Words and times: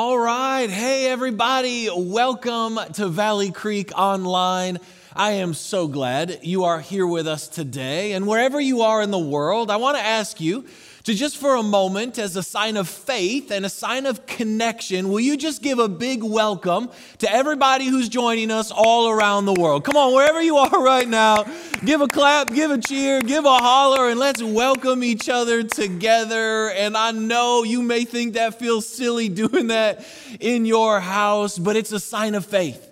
All 0.00 0.16
right. 0.16 0.70
Hey, 0.70 1.10
everybody. 1.10 1.88
Welcome 1.92 2.78
to 2.92 3.08
Valley 3.08 3.50
Creek 3.50 3.90
Online. 3.98 4.78
I 5.12 5.32
am 5.32 5.54
so 5.54 5.88
glad 5.88 6.38
you 6.44 6.62
are 6.62 6.78
here 6.78 7.04
with 7.04 7.26
us 7.26 7.48
today. 7.48 8.12
And 8.12 8.24
wherever 8.24 8.60
you 8.60 8.82
are 8.82 9.02
in 9.02 9.10
the 9.10 9.18
world, 9.18 9.72
I 9.72 9.76
want 9.78 9.96
to 9.96 10.04
ask 10.04 10.40
you 10.40 10.66
to 11.08 11.14
just 11.14 11.38
for 11.38 11.54
a 11.54 11.62
moment, 11.62 12.18
as 12.18 12.36
a 12.36 12.42
sign 12.42 12.76
of 12.76 12.86
faith 12.86 13.50
and 13.50 13.64
a 13.64 13.70
sign 13.70 14.04
of 14.04 14.26
connection, 14.26 15.08
will 15.08 15.20
you 15.20 15.38
just 15.38 15.62
give 15.62 15.78
a 15.78 15.88
big 15.88 16.22
welcome 16.22 16.90
to 17.16 17.32
everybody 17.32 17.86
who's 17.86 18.10
joining 18.10 18.50
us 18.50 18.70
all 18.70 19.08
around 19.08 19.46
the 19.46 19.54
world? 19.54 19.84
Come 19.84 19.96
on, 19.96 20.12
wherever 20.12 20.42
you 20.42 20.58
are 20.58 20.68
right 20.84 21.08
now, 21.08 21.46
give 21.82 22.02
a 22.02 22.08
clap, 22.08 22.52
give 22.52 22.70
a 22.70 22.76
cheer, 22.76 23.22
give 23.22 23.46
a 23.46 23.56
holler, 23.56 24.10
and 24.10 24.20
let's 24.20 24.42
welcome 24.42 25.02
each 25.02 25.30
other 25.30 25.62
together. 25.62 26.68
And 26.72 26.94
I 26.94 27.12
know 27.12 27.62
you 27.62 27.80
may 27.80 28.04
think 28.04 28.34
that 28.34 28.58
feels 28.58 28.86
silly 28.86 29.28
doing 29.30 29.68
that 29.68 30.06
in 30.40 30.66
your 30.66 31.00
house, 31.00 31.58
but 31.58 31.74
it's 31.74 31.92
a 31.92 32.00
sign 32.00 32.34
of 32.34 32.44
faith 32.44 32.87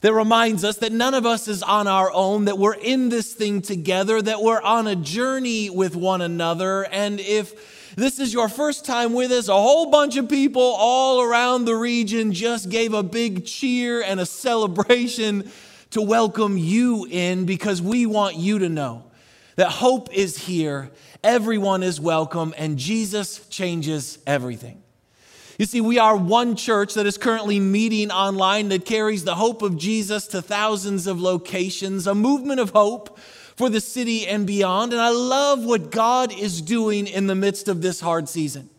that 0.00 0.12
reminds 0.12 0.64
us 0.64 0.78
that 0.78 0.92
none 0.92 1.14
of 1.14 1.26
us 1.26 1.48
is 1.48 1.62
on 1.62 1.86
our 1.86 2.10
own, 2.12 2.44
that 2.44 2.58
we're 2.58 2.74
in 2.74 3.08
this 3.08 3.34
thing 3.34 3.62
together, 3.62 4.20
that 4.22 4.42
we're 4.42 4.60
on 4.60 4.86
a 4.86 4.96
journey 4.96 5.70
with 5.70 5.96
one 5.96 6.20
another. 6.20 6.84
And 6.84 7.18
if 7.20 7.94
this 7.96 8.20
is 8.20 8.32
your 8.32 8.48
first 8.48 8.84
time 8.84 9.12
with 9.12 9.32
us, 9.32 9.48
a 9.48 9.54
whole 9.54 9.90
bunch 9.90 10.16
of 10.16 10.28
people 10.28 10.62
all 10.62 11.20
around 11.22 11.64
the 11.64 11.74
region 11.74 12.32
just 12.32 12.70
gave 12.70 12.94
a 12.94 13.02
big 13.02 13.44
cheer 13.44 14.02
and 14.02 14.20
a 14.20 14.26
celebration 14.26 15.50
to 15.90 16.02
welcome 16.02 16.56
you 16.56 17.06
in 17.10 17.44
because 17.44 17.82
we 17.82 18.06
want 18.06 18.36
you 18.36 18.60
to 18.60 18.68
know 18.68 19.04
that 19.56 19.70
hope 19.70 20.12
is 20.12 20.38
here, 20.38 20.90
everyone 21.24 21.82
is 21.82 22.00
welcome, 22.00 22.54
and 22.56 22.78
Jesus 22.78 23.44
changes 23.48 24.18
everything. 24.26 24.80
You 25.58 25.66
see, 25.66 25.80
we 25.80 25.98
are 25.98 26.16
one 26.16 26.54
church 26.54 26.94
that 26.94 27.04
is 27.04 27.18
currently 27.18 27.58
meeting 27.58 28.12
online 28.12 28.68
that 28.68 28.84
carries 28.84 29.24
the 29.24 29.34
hope 29.34 29.60
of 29.60 29.76
Jesus 29.76 30.28
to 30.28 30.40
thousands 30.40 31.08
of 31.08 31.20
locations, 31.20 32.06
a 32.06 32.14
movement 32.14 32.60
of 32.60 32.70
hope 32.70 33.18
for 33.18 33.68
the 33.68 33.80
city 33.80 34.24
and 34.24 34.46
beyond. 34.46 34.92
And 34.92 35.02
I 35.02 35.10
love 35.10 35.64
what 35.64 35.90
God 35.90 36.32
is 36.32 36.62
doing 36.62 37.08
in 37.08 37.26
the 37.26 37.34
midst 37.34 37.66
of 37.66 37.82
this 37.82 38.00
hard 38.00 38.28
season. 38.28 38.70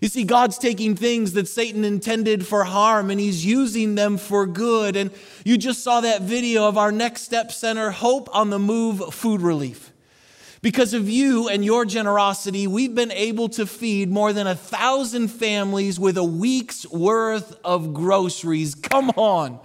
You 0.00 0.06
see, 0.06 0.22
God's 0.22 0.56
taking 0.56 0.94
things 0.94 1.32
that 1.32 1.48
Satan 1.48 1.84
intended 1.84 2.46
for 2.46 2.62
harm 2.62 3.10
and 3.10 3.18
he's 3.18 3.44
using 3.44 3.96
them 3.96 4.16
for 4.16 4.46
good. 4.46 4.94
And 4.94 5.10
you 5.44 5.58
just 5.58 5.82
saw 5.82 6.00
that 6.02 6.22
video 6.22 6.68
of 6.68 6.78
our 6.78 6.92
Next 6.92 7.22
Step 7.22 7.50
Center 7.50 7.90
Hope 7.90 8.28
on 8.32 8.50
the 8.50 8.58
Move 8.60 9.12
food 9.12 9.40
relief. 9.40 9.93
Because 10.64 10.94
of 10.94 11.10
you 11.10 11.50
and 11.50 11.62
your 11.62 11.84
generosity, 11.84 12.66
we've 12.66 12.94
been 12.94 13.12
able 13.12 13.50
to 13.50 13.66
feed 13.66 14.10
more 14.10 14.32
than 14.32 14.46
a 14.46 14.54
thousand 14.54 15.28
families 15.28 16.00
with 16.00 16.16
a 16.16 16.24
week's 16.24 16.86
worth 16.86 17.54
of 17.62 17.92
groceries. 17.92 18.74
Come 18.74 19.10
on. 19.10 19.60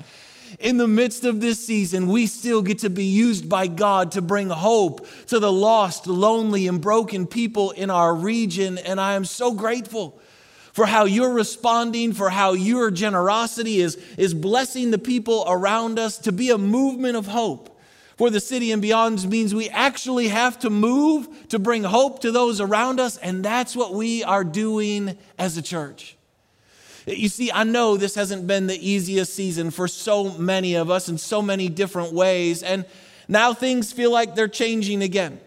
In 0.59 0.75
the 0.75 0.89
midst 0.89 1.23
of 1.23 1.39
this 1.39 1.65
season, 1.65 2.09
we 2.09 2.27
still 2.27 2.61
get 2.61 2.79
to 2.79 2.89
be 2.89 3.05
used 3.05 3.47
by 3.47 3.67
God 3.67 4.11
to 4.11 4.21
bring 4.21 4.49
hope 4.49 5.07
to 5.27 5.39
the 5.39 5.49
lost, 5.49 6.05
lonely, 6.05 6.67
and 6.67 6.81
broken 6.81 7.27
people 7.27 7.71
in 7.71 7.89
our 7.89 8.13
region. 8.13 8.77
And 8.77 8.99
I 8.99 9.13
am 9.13 9.23
so 9.23 9.53
grateful 9.53 10.19
for 10.73 10.85
how 10.85 11.05
you're 11.05 11.31
responding, 11.31 12.11
for 12.11 12.29
how 12.29 12.51
your 12.51 12.91
generosity 12.91 13.79
is, 13.79 13.95
is 14.17 14.33
blessing 14.33 14.91
the 14.91 14.97
people 14.97 15.45
around 15.47 15.97
us 15.97 16.17
to 16.17 16.33
be 16.33 16.49
a 16.49 16.57
movement 16.57 17.15
of 17.15 17.27
hope 17.27 17.78
for 18.19 18.29
the 18.29 18.41
city 18.41 18.73
and 18.73 18.81
beyond 18.81 19.29
means 19.29 19.55
we 19.55 19.69
actually 19.69 20.27
have 20.27 20.59
to 20.59 20.69
move 20.69 21.47
to 21.47 21.57
bring 21.57 21.85
hope 21.85 22.19
to 22.19 22.33
those 22.33 22.59
around 22.59 22.99
us, 22.99 23.15
and 23.15 23.45
that's 23.45 23.77
what 23.77 23.93
we 23.93 24.25
are 24.25 24.43
doing 24.43 25.17
as 25.37 25.55
a 25.55 25.61
church. 25.61 26.17
You 27.07 27.29
see, 27.29 27.49
I 27.49 27.63
know 27.63 27.95
this 27.95 28.15
hasn't 28.15 28.45
been 28.45 28.67
the 28.67 28.77
easiest 28.77 29.33
season 29.33 29.71
for 29.71 29.87
so 29.87 30.37
many 30.37 30.75
of 30.75 30.91
us 30.91 31.07
in 31.07 31.17
so 31.17 31.41
many 31.41 31.69
different 31.69 32.11
ways, 32.11 32.61
and 32.61 32.83
now 33.29 33.53
things 33.53 33.93
feel 33.93 34.11
like 34.11 34.35
they're 34.35 34.49
changing 34.49 35.01
again. 35.01 35.39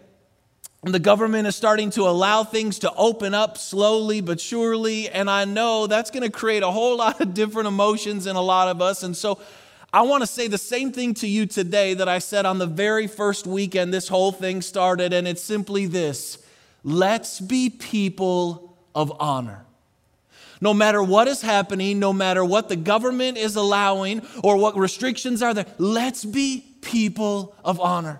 The 0.81 0.97
government 0.97 1.45
is 1.45 1.55
starting 1.55 1.91
to 1.91 2.07
allow 2.07 2.43
things 2.43 2.79
to 2.79 2.91
open 2.95 3.35
up 3.35 3.59
slowly 3.59 4.19
but 4.19 4.41
surely, 4.41 5.09
and 5.09 5.29
I 5.29 5.45
know 5.45 5.85
that's 5.85 6.09
going 6.09 6.23
to 6.23 6.31
create 6.31 6.63
a 6.63 6.71
whole 6.71 6.97
lot 6.97 7.21
of 7.21 7.35
different 7.35 7.67
emotions 7.67 8.25
in 8.25 8.35
a 8.35 8.41
lot 8.41 8.67
of 8.67 8.81
us. 8.81 9.03
And 9.03 9.15
so 9.15 9.39
I 9.93 10.01
want 10.01 10.23
to 10.23 10.27
say 10.27 10.47
the 10.47 10.57
same 10.57 10.91
thing 10.91 11.13
to 11.15 11.27
you 11.27 11.45
today 11.45 11.93
that 11.93 12.09
I 12.09 12.17
said 12.17 12.47
on 12.47 12.57
the 12.57 12.65
very 12.65 13.05
first 13.05 13.45
weekend 13.45 13.93
this 13.93 14.07
whole 14.07 14.31
thing 14.31 14.63
started, 14.63 15.13
and 15.13 15.27
it's 15.27 15.43
simply 15.43 15.85
this 15.85 16.39
let's 16.83 17.39
be 17.39 17.69
people 17.69 18.75
of 18.95 19.13
honor. 19.19 19.65
No 20.59 20.73
matter 20.73 21.03
what 21.03 21.27
is 21.27 21.41
happening, 21.41 21.99
no 21.99 22.11
matter 22.11 22.43
what 22.43 22.69
the 22.69 22.75
government 22.75 23.37
is 23.37 23.55
allowing 23.55 24.25
or 24.43 24.57
what 24.57 24.75
restrictions 24.75 25.43
are 25.43 25.53
there, 25.53 25.67
let's 25.77 26.25
be 26.25 26.65
people 26.81 27.55
of 27.63 27.79
honor. 27.79 28.19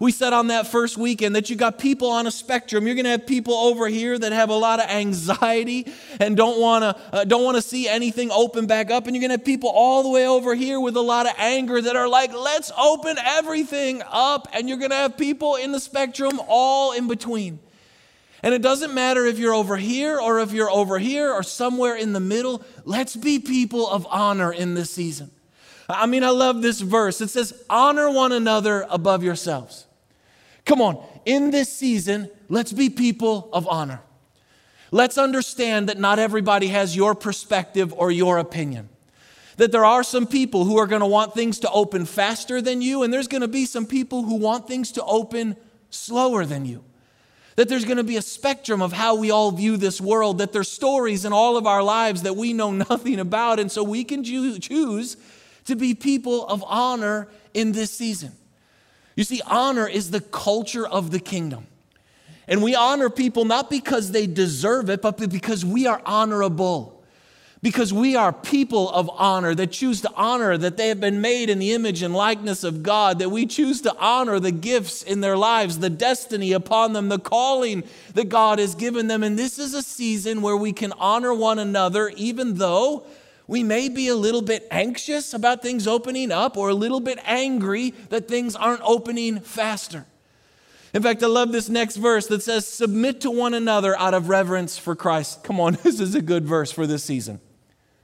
We 0.00 0.12
said 0.12 0.32
on 0.32 0.46
that 0.48 0.68
first 0.68 0.96
weekend 0.96 1.34
that 1.34 1.50
you 1.50 1.56
got 1.56 1.78
people 1.78 2.08
on 2.08 2.28
a 2.28 2.30
spectrum. 2.30 2.86
You're 2.86 2.94
going 2.94 3.04
to 3.04 3.10
have 3.10 3.26
people 3.26 3.54
over 3.54 3.88
here 3.88 4.16
that 4.16 4.30
have 4.30 4.48
a 4.48 4.54
lot 4.54 4.78
of 4.78 4.88
anxiety 4.88 5.92
and 6.20 6.36
don't 6.36 6.60
want 6.60 6.84
to 6.84 7.16
uh, 7.16 7.24
don't 7.24 7.42
want 7.42 7.56
to 7.56 7.62
see 7.62 7.88
anything 7.88 8.30
open 8.30 8.66
back 8.66 8.92
up, 8.92 9.06
and 9.06 9.16
you're 9.16 9.20
going 9.20 9.30
to 9.30 9.38
have 9.38 9.44
people 9.44 9.70
all 9.70 10.04
the 10.04 10.08
way 10.08 10.28
over 10.28 10.54
here 10.54 10.78
with 10.78 10.96
a 10.96 11.00
lot 11.00 11.26
of 11.26 11.32
anger 11.36 11.82
that 11.82 11.96
are 11.96 12.08
like, 12.08 12.32
"Let's 12.32 12.70
open 12.78 13.16
everything 13.18 14.02
up," 14.08 14.46
and 14.52 14.68
you're 14.68 14.78
going 14.78 14.90
to 14.90 14.96
have 14.96 15.18
people 15.18 15.56
in 15.56 15.72
the 15.72 15.80
spectrum 15.80 16.40
all 16.46 16.92
in 16.92 17.08
between. 17.08 17.58
And 18.44 18.54
it 18.54 18.62
doesn't 18.62 18.94
matter 18.94 19.26
if 19.26 19.40
you're 19.40 19.54
over 19.54 19.76
here 19.76 20.20
or 20.20 20.38
if 20.38 20.52
you're 20.52 20.70
over 20.70 21.00
here 21.00 21.32
or 21.32 21.42
somewhere 21.42 21.96
in 21.96 22.12
the 22.12 22.20
middle. 22.20 22.62
Let's 22.84 23.16
be 23.16 23.40
people 23.40 23.88
of 23.88 24.06
honor 24.08 24.52
in 24.52 24.74
this 24.74 24.92
season. 24.92 25.32
I 25.88 26.06
mean, 26.06 26.22
I 26.22 26.30
love 26.30 26.62
this 26.62 26.80
verse. 26.80 27.20
It 27.20 27.30
says, 27.30 27.64
Honor 27.68 28.10
one 28.10 28.30
another 28.30 28.86
above 28.90 29.24
yourselves. 29.24 29.87
Come 30.68 30.82
on, 30.82 31.02
in 31.24 31.50
this 31.50 31.74
season, 31.74 32.30
let's 32.50 32.74
be 32.74 32.90
people 32.90 33.48
of 33.54 33.66
honor. 33.66 34.02
Let's 34.90 35.16
understand 35.16 35.88
that 35.88 35.98
not 35.98 36.18
everybody 36.18 36.68
has 36.68 36.94
your 36.94 37.14
perspective 37.14 37.90
or 37.94 38.10
your 38.10 38.36
opinion. 38.36 38.90
That 39.56 39.72
there 39.72 39.86
are 39.86 40.02
some 40.04 40.26
people 40.26 40.66
who 40.66 40.76
are 40.78 40.86
going 40.86 41.00
to 41.00 41.06
want 41.06 41.32
things 41.32 41.58
to 41.60 41.70
open 41.70 42.04
faster 42.04 42.60
than 42.60 42.82
you, 42.82 43.02
and 43.02 43.10
there's 43.10 43.28
going 43.28 43.40
to 43.40 43.48
be 43.48 43.64
some 43.64 43.86
people 43.86 44.24
who 44.24 44.34
want 44.34 44.68
things 44.68 44.92
to 44.92 45.04
open 45.04 45.56
slower 45.88 46.44
than 46.44 46.66
you. 46.66 46.84
That 47.56 47.70
there's 47.70 47.86
going 47.86 47.96
to 47.96 48.04
be 48.04 48.18
a 48.18 48.22
spectrum 48.22 48.82
of 48.82 48.92
how 48.92 49.16
we 49.16 49.30
all 49.30 49.50
view 49.50 49.78
this 49.78 50.02
world, 50.02 50.36
that 50.36 50.52
there's 50.52 50.70
stories 50.70 51.24
in 51.24 51.32
all 51.32 51.56
of 51.56 51.66
our 51.66 51.82
lives 51.82 52.22
that 52.22 52.36
we 52.36 52.52
know 52.52 52.70
nothing 52.90 53.20
about, 53.20 53.58
and 53.58 53.72
so 53.72 53.82
we 53.82 54.04
can 54.04 54.22
choose 54.22 55.16
to 55.64 55.76
be 55.76 55.94
people 55.94 56.46
of 56.46 56.62
honor 56.66 57.26
in 57.54 57.72
this 57.72 57.90
season. 57.90 58.32
You 59.18 59.24
see, 59.24 59.40
honor 59.48 59.88
is 59.88 60.12
the 60.12 60.20
culture 60.20 60.86
of 60.86 61.10
the 61.10 61.18
kingdom. 61.18 61.66
And 62.46 62.62
we 62.62 62.76
honor 62.76 63.10
people 63.10 63.44
not 63.44 63.68
because 63.68 64.12
they 64.12 64.28
deserve 64.28 64.88
it, 64.90 65.02
but 65.02 65.16
because 65.28 65.64
we 65.64 65.88
are 65.88 66.00
honorable. 66.06 67.02
Because 67.60 67.92
we 67.92 68.14
are 68.14 68.32
people 68.32 68.88
of 68.88 69.10
honor 69.12 69.56
that 69.56 69.72
choose 69.72 70.02
to 70.02 70.12
honor 70.14 70.56
that 70.56 70.76
they 70.76 70.86
have 70.86 71.00
been 71.00 71.20
made 71.20 71.50
in 71.50 71.58
the 71.58 71.72
image 71.72 72.00
and 72.00 72.14
likeness 72.14 72.62
of 72.62 72.84
God, 72.84 73.18
that 73.18 73.30
we 73.30 73.44
choose 73.44 73.80
to 73.80 73.96
honor 73.98 74.38
the 74.38 74.52
gifts 74.52 75.02
in 75.02 75.20
their 75.20 75.36
lives, 75.36 75.80
the 75.80 75.90
destiny 75.90 76.52
upon 76.52 76.92
them, 76.92 77.08
the 77.08 77.18
calling 77.18 77.82
that 78.14 78.28
God 78.28 78.60
has 78.60 78.76
given 78.76 79.08
them. 79.08 79.24
And 79.24 79.36
this 79.36 79.58
is 79.58 79.74
a 79.74 79.82
season 79.82 80.42
where 80.42 80.56
we 80.56 80.72
can 80.72 80.92
honor 80.92 81.34
one 81.34 81.58
another, 81.58 82.10
even 82.10 82.54
though 82.54 83.02
we 83.48 83.62
may 83.62 83.88
be 83.88 84.08
a 84.08 84.14
little 84.14 84.42
bit 84.42 84.68
anxious 84.70 85.32
about 85.32 85.62
things 85.62 85.86
opening 85.86 86.30
up 86.30 86.58
or 86.58 86.68
a 86.68 86.74
little 86.74 87.00
bit 87.00 87.18
angry 87.24 87.94
that 88.10 88.28
things 88.28 88.54
aren't 88.54 88.82
opening 88.84 89.40
faster. 89.40 90.04
In 90.92 91.02
fact, 91.02 91.22
I 91.22 91.26
love 91.26 91.50
this 91.50 91.70
next 91.70 91.96
verse 91.96 92.26
that 92.26 92.42
says, 92.42 92.68
Submit 92.68 93.22
to 93.22 93.30
one 93.30 93.54
another 93.54 93.98
out 93.98 94.12
of 94.12 94.28
reverence 94.28 94.76
for 94.76 94.94
Christ. 94.94 95.42
Come 95.44 95.60
on, 95.60 95.78
this 95.82 95.98
is 95.98 96.14
a 96.14 96.20
good 96.22 96.44
verse 96.44 96.70
for 96.70 96.86
this 96.86 97.02
season. 97.02 97.40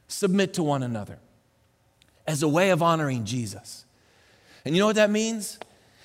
Submit 0.09 0.55
to 0.55 0.63
one 0.63 0.83
another 0.83 1.19
as 2.27 2.43
a 2.43 2.49
way 2.49 2.71
of 2.71 2.83
honoring 2.83 3.27
Jesus. 3.27 3.85
And 4.65 4.75
you 4.75 4.81
know 4.81 4.87
what 4.87 4.97
that 4.97 5.11
means? 5.11 5.59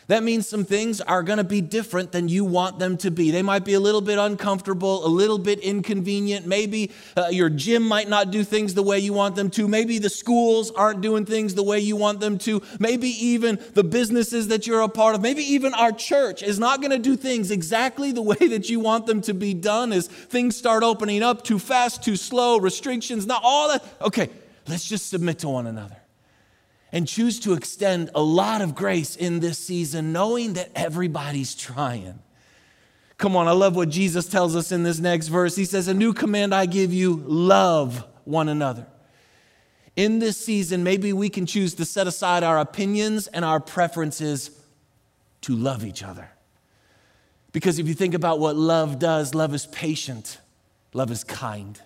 That 0.10 0.24
means 0.24 0.48
some 0.48 0.66
things 0.66 1.02
are 1.02 1.22
going 1.22 1.38
to 1.38 1.44
be 1.44 1.62
different 1.62 2.12
than 2.12 2.30
you 2.30 2.44
want 2.44 2.80
them 2.80 2.98
to 2.98 3.12
be. 3.12 3.30
They 3.30 3.44
might 3.44 3.64
be 3.64 3.76
a 3.76 3.80
little 3.80 4.02
bit 4.02 4.18
uncomfortable, 4.18 5.06
a 5.06 5.08
little 5.08 5.38
bit 5.38 5.60
inconvenient. 5.60 6.48
Maybe 6.48 6.90
uh, 7.16 7.28
your 7.30 7.52
gym 7.52 7.84
might 7.84 8.10
not 8.10 8.32
do 8.32 8.44
things 8.44 8.74
the 8.74 8.82
way 8.82 8.98
you 8.98 9.14
want 9.14 9.36
them 9.36 9.52
to. 9.52 9.68
Maybe 9.68 10.00
the 10.00 10.10
schools 10.10 10.72
aren't 10.72 11.02
doing 11.02 11.28
things 11.28 11.54
the 11.54 11.62
way 11.62 11.80
you 11.80 11.96
want 11.96 12.22
them 12.22 12.40
to. 12.40 12.60
Maybe 12.80 13.10
even 13.24 13.60
the 13.76 13.84
businesses 13.84 14.48
that 14.48 14.66
you're 14.66 14.82
a 14.82 14.90
part 14.90 15.14
of, 15.14 15.22
maybe 15.22 15.44
even 15.44 15.76
our 15.76 15.92
church 15.92 16.42
is 16.42 16.58
not 16.58 16.82
going 16.82 16.90
to 16.90 16.98
do 16.98 17.16
things 17.16 17.52
exactly 17.52 18.12
the 18.12 18.22
way 18.24 18.48
that 18.48 18.68
you 18.68 18.80
want 18.80 19.06
them 19.06 19.22
to 19.22 19.36
be 19.36 19.54
done 19.54 19.94
as 19.94 20.08
things 20.08 20.58
start 20.58 20.82
opening 20.82 21.22
up 21.22 21.44
too 21.44 21.60
fast, 21.60 22.04
too 22.04 22.16
slow, 22.16 22.58
restrictions, 22.58 23.28
not 23.28 23.44
all 23.46 23.70
that. 23.70 23.86
Okay, 24.02 24.32
let's 24.68 24.90
just 24.90 25.08
submit 25.08 25.38
to 25.40 25.50
one 25.50 25.68
another 25.68 25.99
and 26.92 27.08
choose 27.08 27.40
to 27.42 27.54
extend 27.54 28.10
a 28.16 28.22
lot 28.22 28.62
of 28.62 28.76
grace 28.76 29.16
in 29.16 29.40
this 29.40 29.60
season, 29.60 30.12
knowing 30.12 30.54
that 30.54 30.72
everybody's 30.76 31.56
trying. 31.56 32.20
Come 33.18 33.36
on, 33.36 33.48
I 33.48 33.52
love 33.52 33.76
what 33.76 33.90
Jesus 33.90 34.28
tells 34.28 34.56
us 34.56 34.72
in 34.72 34.84
this 34.84 35.00
next 35.00 35.28
verse. 35.28 35.56
He 35.56 35.66
says, 35.66 35.88
A 35.88 35.94
new 35.94 36.14
command 36.14 36.56
I 36.56 36.66
give 36.66 36.94
you 36.94 37.24
love 37.28 38.06
one 38.24 38.50
another. 38.50 38.88
in 39.96 40.20
this 40.20 40.38
season, 40.38 40.84
maybe 40.84 41.12
we 41.12 41.28
can 41.30 41.46
choose 41.46 41.74
to 41.76 41.84
set 41.84 42.08
aside 42.08 42.44
our 42.44 42.60
opinions 42.60 43.28
and 43.28 43.44
our 43.44 43.60
preferences 43.60 44.52
to 45.42 45.56
love 45.56 45.84
each 45.84 46.04
other. 46.04 46.30
Because 47.52 47.80
if 47.80 47.88
you 47.88 47.94
think 47.94 48.14
about 48.14 48.40
what 48.40 48.56
love 48.56 49.00
does, 49.00 49.36
love 49.36 49.54
is 49.54 49.66
patient, 49.66 50.40
love 50.94 51.12
is 51.12 51.24
kind. 51.24 51.82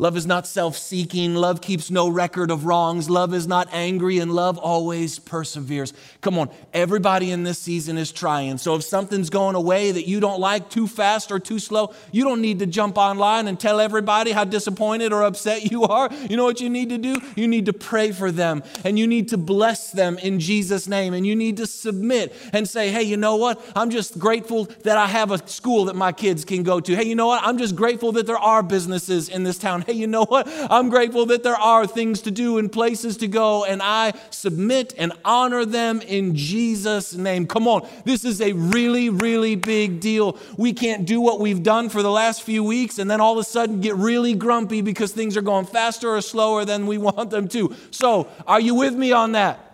Love 0.00 0.16
is 0.16 0.26
not 0.26 0.46
self 0.46 0.78
seeking. 0.78 1.34
Love 1.34 1.60
keeps 1.60 1.90
no 1.90 2.08
record 2.08 2.52
of 2.52 2.64
wrongs. 2.64 3.10
Love 3.10 3.34
is 3.34 3.48
not 3.48 3.68
angry, 3.72 4.18
and 4.18 4.32
love 4.32 4.56
always 4.56 5.18
perseveres. 5.18 5.92
Come 6.20 6.38
on, 6.38 6.50
everybody 6.72 7.32
in 7.32 7.42
this 7.42 7.58
season 7.58 7.98
is 7.98 8.12
trying. 8.12 8.58
So 8.58 8.76
if 8.76 8.84
something's 8.84 9.28
going 9.28 9.56
away 9.56 9.90
that 9.90 10.06
you 10.06 10.20
don't 10.20 10.38
like 10.38 10.70
too 10.70 10.86
fast 10.86 11.32
or 11.32 11.40
too 11.40 11.58
slow, 11.58 11.92
you 12.12 12.22
don't 12.22 12.40
need 12.40 12.60
to 12.60 12.66
jump 12.66 12.96
online 12.96 13.48
and 13.48 13.58
tell 13.58 13.80
everybody 13.80 14.30
how 14.30 14.44
disappointed 14.44 15.12
or 15.12 15.24
upset 15.24 15.68
you 15.72 15.82
are. 15.82 16.08
You 16.30 16.36
know 16.36 16.44
what 16.44 16.60
you 16.60 16.70
need 16.70 16.90
to 16.90 16.98
do? 16.98 17.20
You 17.34 17.48
need 17.48 17.66
to 17.66 17.72
pray 17.72 18.12
for 18.12 18.30
them, 18.30 18.62
and 18.84 18.96
you 19.00 19.08
need 19.08 19.30
to 19.30 19.36
bless 19.36 19.90
them 19.90 20.16
in 20.18 20.38
Jesus' 20.38 20.86
name, 20.86 21.12
and 21.12 21.26
you 21.26 21.34
need 21.34 21.56
to 21.56 21.66
submit 21.66 22.36
and 22.52 22.68
say, 22.68 22.90
hey, 22.90 23.02
you 23.02 23.16
know 23.16 23.34
what? 23.34 23.60
I'm 23.74 23.90
just 23.90 24.16
grateful 24.16 24.66
that 24.84 24.96
I 24.96 25.08
have 25.08 25.32
a 25.32 25.44
school 25.48 25.86
that 25.86 25.96
my 25.96 26.12
kids 26.12 26.44
can 26.44 26.62
go 26.62 26.78
to. 26.78 26.94
Hey, 26.94 27.02
you 27.02 27.16
know 27.16 27.26
what? 27.26 27.42
I'm 27.42 27.58
just 27.58 27.74
grateful 27.74 28.12
that 28.12 28.28
there 28.28 28.38
are 28.38 28.62
businesses 28.62 29.28
in 29.28 29.42
this 29.42 29.58
town 29.58 29.82
hey, 29.88 29.94
you 29.94 30.06
know 30.06 30.24
what? 30.24 30.46
I'm 30.70 30.90
grateful 30.90 31.24
that 31.26 31.42
there 31.42 31.56
are 31.56 31.86
things 31.86 32.20
to 32.22 32.30
do 32.30 32.58
and 32.58 32.70
places 32.70 33.16
to 33.18 33.26
go, 33.26 33.64
and 33.64 33.80
I 33.82 34.12
submit 34.28 34.94
and 34.98 35.12
honor 35.24 35.64
them 35.64 36.02
in 36.02 36.36
Jesus' 36.36 37.14
name. 37.14 37.46
Come 37.46 37.66
on, 37.66 37.88
this 38.04 38.22
is 38.22 38.42
a 38.42 38.52
really, 38.52 39.08
really 39.08 39.56
big 39.56 40.00
deal. 40.00 40.38
We 40.58 40.74
can't 40.74 41.06
do 41.06 41.22
what 41.22 41.40
we've 41.40 41.62
done 41.62 41.88
for 41.88 42.02
the 42.02 42.10
last 42.10 42.42
few 42.42 42.62
weeks 42.62 42.98
and 42.98 43.10
then 43.10 43.20
all 43.20 43.32
of 43.32 43.38
a 43.38 43.48
sudden 43.48 43.80
get 43.80 43.96
really 43.96 44.34
grumpy 44.34 44.82
because 44.82 45.12
things 45.12 45.38
are 45.38 45.42
going 45.42 45.64
faster 45.64 46.14
or 46.14 46.20
slower 46.20 46.66
than 46.66 46.86
we 46.86 46.98
want 47.08 47.30
them 47.30 47.48
to. 47.48 47.74
So, 47.90 48.28
are 48.46 48.60
you 48.60 48.74
with 48.74 48.94
me 48.94 49.12
on 49.12 49.32
that? 49.32 49.64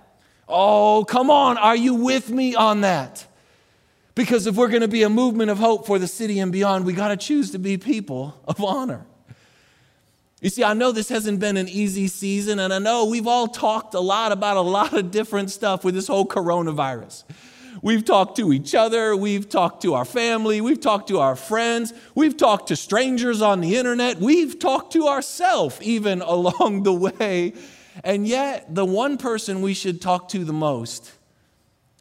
Oh, 0.48 1.04
come 1.04 1.28
on, 1.28 1.58
are 1.58 1.76
you 1.76 1.94
with 1.94 2.30
me 2.30 2.54
on 2.54 2.82
that? 2.82 3.26
Because 4.14 4.46
if 4.46 4.54
we're 4.54 4.68
going 4.68 4.82
to 4.82 4.88
be 4.88 5.02
a 5.02 5.08
movement 5.08 5.50
of 5.50 5.58
hope 5.58 5.88
for 5.88 5.98
the 5.98 6.06
city 6.06 6.38
and 6.38 6.52
beyond, 6.52 6.84
we 6.84 6.92
got 6.92 7.08
to 7.08 7.16
choose 7.16 7.50
to 7.50 7.58
be 7.58 7.78
people 7.78 8.40
of 8.46 8.62
honor. 8.62 9.04
You 10.44 10.50
see, 10.50 10.62
I 10.62 10.74
know 10.74 10.92
this 10.92 11.08
hasn't 11.08 11.40
been 11.40 11.56
an 11.56 11.70
easy 11.70 12.06
season, 12.06 12.58
and 12.58 12.70
I 12.70 12.78
know 12.78 13.06
we've 13.06 13.26
all 13.26 13.48
talked 13.48 13.94
a 13.94 14.00
lot 14.00 14.30
about 14.30 14.58
a 14.58 14.60
lot 14.60 14.92
of 14.92 15.10
different 15.10 15.50
stuff 15.50 15.84
with 15.84 15.94
this 15.94 16.06
whole 16.06 16.26
coronavirus. 16.26 17.24
We've 17.80 18.04
talked 18.04 18.36
to 18.36 18.52
each 18.52 18.74
other, 18.74 19.16
we've 19.16 19.48
talked 19.48 19.80
to 19.84 19.94
our 19.94 20.04
family, 20.04 20.60
we've 20.60 20.82
talked 20.82 21.08
to 21.08 21.18
our 21.20 21.34
friends, 21.34 21.94
we've 22.14 22.36
talked 22.36 22.68
to 22.68 22.76
strangers 22.76 23.40
on 23.40 23.62
the 23.62 23.76
internet, 23.76 24.18
we've 24.18 24.58
talked 24.58 24.92
to 24.92 25.08
ourselves 25.08 25.78
even 25.80 26.20
along 26.26 26.82
the 26.82 26.92
way. 26.92 27.54
And 28.04 28.28
yet, 28.28 28.66
the 28.74 28.84
one 28.84 29.16
person 29.16 29.62
we 29.62 29.72
should 29.72 30.02
talk 30.02 30.28
to 30.28 30.44
the 30.44 30.52
most 30.52 31.10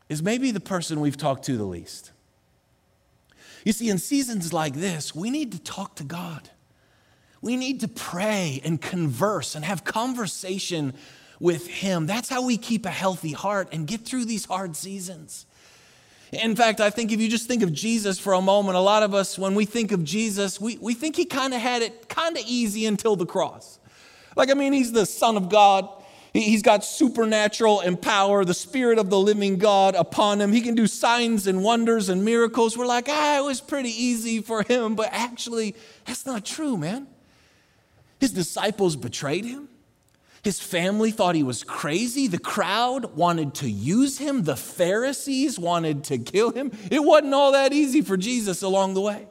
is 0.10 0.22
maybe 0.22 0.52
the 0.52 0.60
person 0.60 1.00
we've 1.00 1.16
talked 1.16 1.46
to 1.46 1.56
the 1.56 1.64
least. 1.64 2.12
You 3.64 3.72
see, 3.72 3.90
in 3.90 4.00
seasons 4.00 4.52
like 4.52 4.74
this, 4.74 5.16
we 5.16 5.30
need 5.30 5.54
to 5.54 5.60
talk 5.60 5.96
to 5.96 6.04
God. 6.04 6.50
We 7.44 7.58
need 7.58 7.82
to 7.82 7.90
pray 7.90 8.62
and 8.64 8.82
converse 8.82 9.54
and 9.54 9.66
have 9.66 9.84
conversation 9.84 10.94
with 11.42 11.68
Him. 11.68 12.08
That's 12.08 12.30
how 12.30 12.46
we 12.46 12.56
keep 12.56 12.86
a 12.86 12.90
healthy 12.90 13.34
heart 13.34 13.68
and 13.74 13.86
get 13.86 14.06
through 14.06 14.24
these 14.24 14.46
hard 14.46 14.78
seasons. 14.78 15.46
In 16.32 16.56
fact, 16.56 16.80
I 16.80 16.90
think 16.90 17.12
if 17.12 17.20
you 17.20 17.30
just 17.30 17.50
think 17.50 17.62
of 17.62 17.74
Jesus 17.74 18.18
for 18.18 18.32
a 18.32 18.42
moment, 18.42 18.78
a 18.78 18.80
lot 18.80 19.04
of 19.04 19.14
us, 19.14 19.38
when 19.38 19.56
we 19.56 19.66
think 19.66 19.92
of 19.92 20.06
Jesus, 20.06 20.62
we, 20.62 20.78
we 20.78 20.94
think 20.94 21.18
he 21.18 21.26
kind 21.26 21.54
of 21.54 21.60
had 21.60 21.82
it 21.82 22.08
kind 22.08 22.38
of 22.38 22.44
easy 22.48 22.86
until 22.86 23.18
the 23.18 23.26
cross. 23.26 23.78
Like, 24.38 24.50
I 24.50 24.54
mean, 24.54 24.72
he's 24.72 24.94
the 24.94 25.06
Son 25.06 25.36
of 25.36 25.50
God. 25.50 25.90
He's 26.32 26.62
got 26.62 26.86
supernatural 26.86 27.82
and 27.82 28.02
power, 28.02 28.46
the 28.46 28.54
Spirit 28.54 29.00
of 29.00 29.10
the 29.10 29.20
living 29.20 29.58
God 29.58 29.96
upon 29.96 30.40
him. 30.40 30.54
He 30.54 30.62
can 30.62 30.76
do 30.76 30.88
signs 30.88 31.46
and 31.46 31.62
wonders 31.62 32.08
and 32.08 32.24
miracles. 32.24 32.78
We're 32.78 32.86
like, 32.86 33.10
ah, 33.10 33.40
it 33.40 33.44
was 33.44 33.60
pretty 33.60 33.90
easy 33.90 34.40
for 34.40 34.64
him. 34.64 34.96
But 34.96 35.10
actually, 35.12 35.76
that's 36.06 36.26
not 36.26 36.46
true, 36.46 36.78
man. 36.78 37.08
His 38.24 38.32
disciples 38.32 38.96
betrayed 38.96 39.44
him. 39.44 39.68
His 40.46 40.62
family 40.62 41.12
thought 41.12 41.36
he 41.36 41.44
was 41.44 41.62
crazy. 41.62 42.28
The 42.28 42.40
crowd 42.40 43.18
wanted 43.18 43.56
to 43.56 43.70
use 43.70 44.18
him. 44.18 44.44
The 44.44 44.56
Pharisees 44.56 45.60
wanted 45.60 46.06
to 46.06 46.18
kill 46.18 46.52
him. 46.52 46.72
It 46.90 47.04
wasn't 47.04 47.34
all 47.34 47.52
that 47.52 47.74
easy 47.74 48.02
for 48.02 48.16
Jesus 48.16 48.62
along 48.62 48.94
the 48.94 49.02
way. 49.02 49.28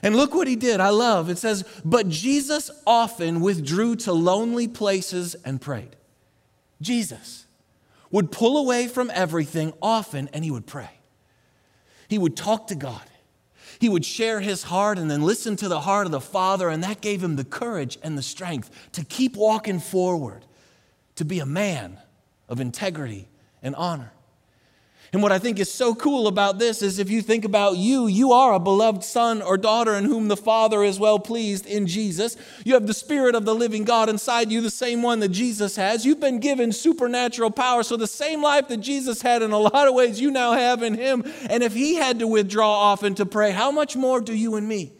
And 0.00 0.14
look 0.14 0.32
what 0.32 0.46
he 0.46 0.54
did. 0.54 0.78
I 0.78 0.90
love 0.90 1.28
it 1.28 1.38
says, 1.38 1.64
But 1.84 2.08
Jesus 2.08 2.70
often 2.86 3.40
withdrew 3.40 3.96
to 3.96 4.12
lonely 4.12 4.68
places 4.68 5.34
and 5.44 5.60
prayed. 5.60 5.96
Jesus 6.80 7.46
would 8.12 8.30
pull 8.30 8.58
away 8.58 8.86
from 8.86 9.10
everything 9.12 9.72
often 9.82 10.30
and 10.32 10.44
he 10.44 10.52
would 10.52 10.68
pray. 10.68 11.00
He 12.06 12.18
would 12.18 12.36
talk 12.36 12.68
to 12.68 12.76
God. 12.76 13.02
He 13.84 13.90
would 13.90 14.06
share 14.06 14.40
his 14.40 14.62
heart 14.62 14.98
and 14.98 15.10
then 15.10 15.20
listen 15.20 15.56
to 15.56 15.68
the 15.68 15.82
heart 15.82 16.06
of 16.06 16.10
the 16.10 16.18
Father, 16.18 16.70
and 16.70 16.82
that 16.82 17.02
gave 17.02 17.22
him 17.22 17.36
the 17.36 17.44
courage 17.44 17.98
and 18.02 18.16
the 18.16 18.22
strength 18.22 18.70
to 18.92 19.04
keep 19.04 19.36
walking 19.36 19.78
forward, 19.78 20.46
to 21.16 21.24
be 21.26 21.38
a 21.38 21.44
man 21.44 21.98
of 22.48 22.62
integrity 22.62 23.28
and 23.62 23.76
honor. 23.76 24.10
And 25.14 25.22
what 25.22 25.30
I 25.30 25.38
think 25.38 25.60
is 25.60 25.72
so 25.72 25.94
cool 25.94 26.26
about 26.26 26.58
this 26.58 26.82
is 26.82 26.98
if 26.98 27.08
you 27.08 27.22
think 27.22 27.44
about 27.44 27.76
you, 27.76 28.08
you 28.08 28.32
are 28.32 28.52
a 28.52 28.58
beloved 28.58 29.04
son 29.04 29.42
or 29.42 29.56
daughter 29.56 29.94
in 29.94 30.06
whom 30.06 30.26
the 30.26 30.36
Father 30.36 30.82
is 30.82 30.98
well 30.98 31.20
pleased 31.20 31.66
in 31.66 31.86
Jesus. 31.86 32.36
You 32.64 32.74
have 32.74 32.88
the 32.88 32.94
Spirit 32.94 33.36
of 33.36 33.44
the 33.44 33.54
living 33.54 33.84
God 33.84 34.08
inside 34.08 34.50
you, 34.50 34.60
the 34.60 34.72
same 34.72 35.02
one 35.02 35.20
that 35.20 35.28
Jesus 35.28 35.76
has. 35.76 36.04
You've 36.04 36.18
been 36.18 36.40
given 36.40 36.72
supernatural 36.72 37.52
power. 37.52 37.84
So 37.84 37.96
the 37.96 38.08
same 38.08 38.42
life 38.42 38.66
that 38.66 38.78
Jesus 38.78 39.22
had 39.22 39.42
in 39.42 39.52
a 39.52 39.58
lot 39.58 39.86
of 39.86 39.94
ways, 39.94 40.20
you 40.20 40.32
now 40.32 40.54
have 40.54 40.82
in 40.82 40.94
Him. 40.94 41.22
And 41.48 41.62
if 41.62 41.74
He 41.74 41.94
had 41.94 42.18
to 42.18 42.26
withdraw 42.26 42.72
often 42.72 43.14
to 43.14 43.24
pray, 43.24 43.52
how 43.52 43.70
much 43.70 43.94
more 43.94 44.20
do 44.20 44.34
you 44.34 44.56
and 44.56 44.66
me? 44.66 44.90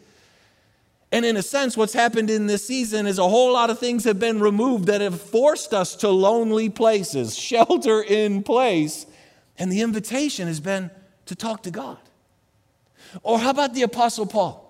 And 1.11 1.25
in 1.25 1.35
a 1.35 1.43
sense, 1.43 1.75
what's 1.75 1.91
happened 1.91 2.29
in 2.29 2.47
this 2.47 2.65
season 2.65 3.05
is 3.05 3.19
a 3.19 3.27
whole 3.27 3.51
lot 3.51 3.69
of 3.69 3.79
things 3.79 4.05
have 4.05 4.21
been 4.21 4.39
removed 4.39 4.85
that 4.85 5.01
have 5.01 5.19
forced 5.19 5.73
us 5.73 5.93
to 5.97 6.07
lonely 6.07 6.69
places, 6.69 7.37
shelter 7.37 8.01
in 8.01 8.43
place. 8.43 9.07
And 9.57 9.71
the 9.71 9.81
invitation 9.81 10.47
has 10.47 10.59
been 10.59 10.91
to 11.27 11.35
talk 11.35 11.63
to 11.63 11.71
God. 11.71 11.97
Or 13.23 13.39
how 13.39 13.51
about 13.51 13.73
the 13.73 13.83
Apostle 13.83 14.25
Paul? 14.25 14.61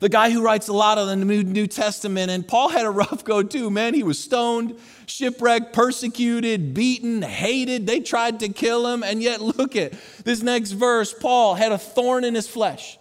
The 0.00 0.08
guy 0.08 0.30
who 0.30 0.42
writes 0.42 0.68
a 0.68 0.72
lot 0.72 0.98
of 0.98 1.06
the 1.06 1.16
New 1.16 1.66
Testament, 1.66 2.30
and 2.30 2.46
Paul 2.46 2.68
had 2.68 2.84
a 2.84 2.90
rough 2.90 3.24
go 3.24 3.42
too, 3.42 3.70
man. 3.70 3.94
He 3.94 4.02
was 4.02 4.18
stoned, 4.18 4.78
shipwrecked, 5.06 5.72
persecuted, 5.72 6.74
beaten, 6.74 7.22
hated. 7.22 7.86
They 7.86 8.00
tried 8.00 8.40
to 8.40 8.48
kill 8.48 8.86
him, 8.86 9.02
and 9.02 9.22
yet 9.22 9.40
look 9.40 9.76
at 9.76 9.94
this 10.24 10.42
next 10.42 10.72
verse. 10.72 11.14
Paul 11.14 11.54
had 11.54 11.72
a 11.72 11.78
thorn 11.78 12.24
in 12.24 12.34
his 12.34 12.48
flesh. 12.48 12.98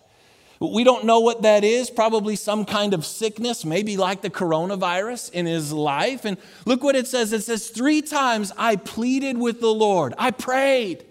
We 0.59 0.83
don't 0.83 1.05
know 1.05 1.19
what 1.19 1.43
that 1.43 1.63
is, 1.63 1.89
probably 1.89 2.35
some 2.35 2.65
kind 2.65 2.93
of 2.93 3.05
sickness, 3.05 3.63
maybe 3.63 3.95
like 3.95 4.21
the 4.21 4.29
coronavirus 4.29 5.31
in 5.31 5.45
his 5.45 5.71
life. 5.71 6.25
And 6.25 6.37
look 6.65 6.83
what 6.83 6.95
it 6.95 7.07
says 7.07 7.31
it 7.31 7.43
says, 7.43 7.69
Three 7.69 8.01
times 8.01 8.51
I 8.57 8.75
pleaded 8.77 9.37
with 9.37 9.61
the 9.61 9.73
Lord, 9.73 10.15
I 10.17 10.31
prayed, 10.31 11.05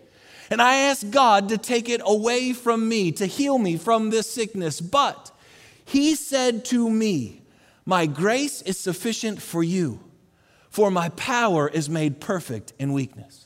and 0.50 0.60
I 0.60 0.76
asked 0.76 1.10
God 1.10 1.48
to 1.50 1.58
take 1.58 1.88
it 1.88 2.00
away 2.04 2.52
from 2.52 2.88
me, 2.88 3.12
to 3.12 3.26
heal 3.26 3.58
me 3.58 3.76
from 3.76 4.10
this 4.10 4.28
sickness. 4.28 4.80
But 4.80 5.30
he 5.84 6.16
said 6.16 6.64
to 6.66 6.90
me, 6.90 7.42
My 7.84 8.06
grace 8.06 8.62
is 8.62 8.78
sufficient 8.78 9.40
for 9.40 9.62
you, 9.62 10.00
for 10.70 10.90
my 10.90 11.10
power 11.10 11.68
is 11.68 11.88
made 11.88 12.20
perfect 12.20 12.72
in 12.80 12.92
weakness. 12.92 13.45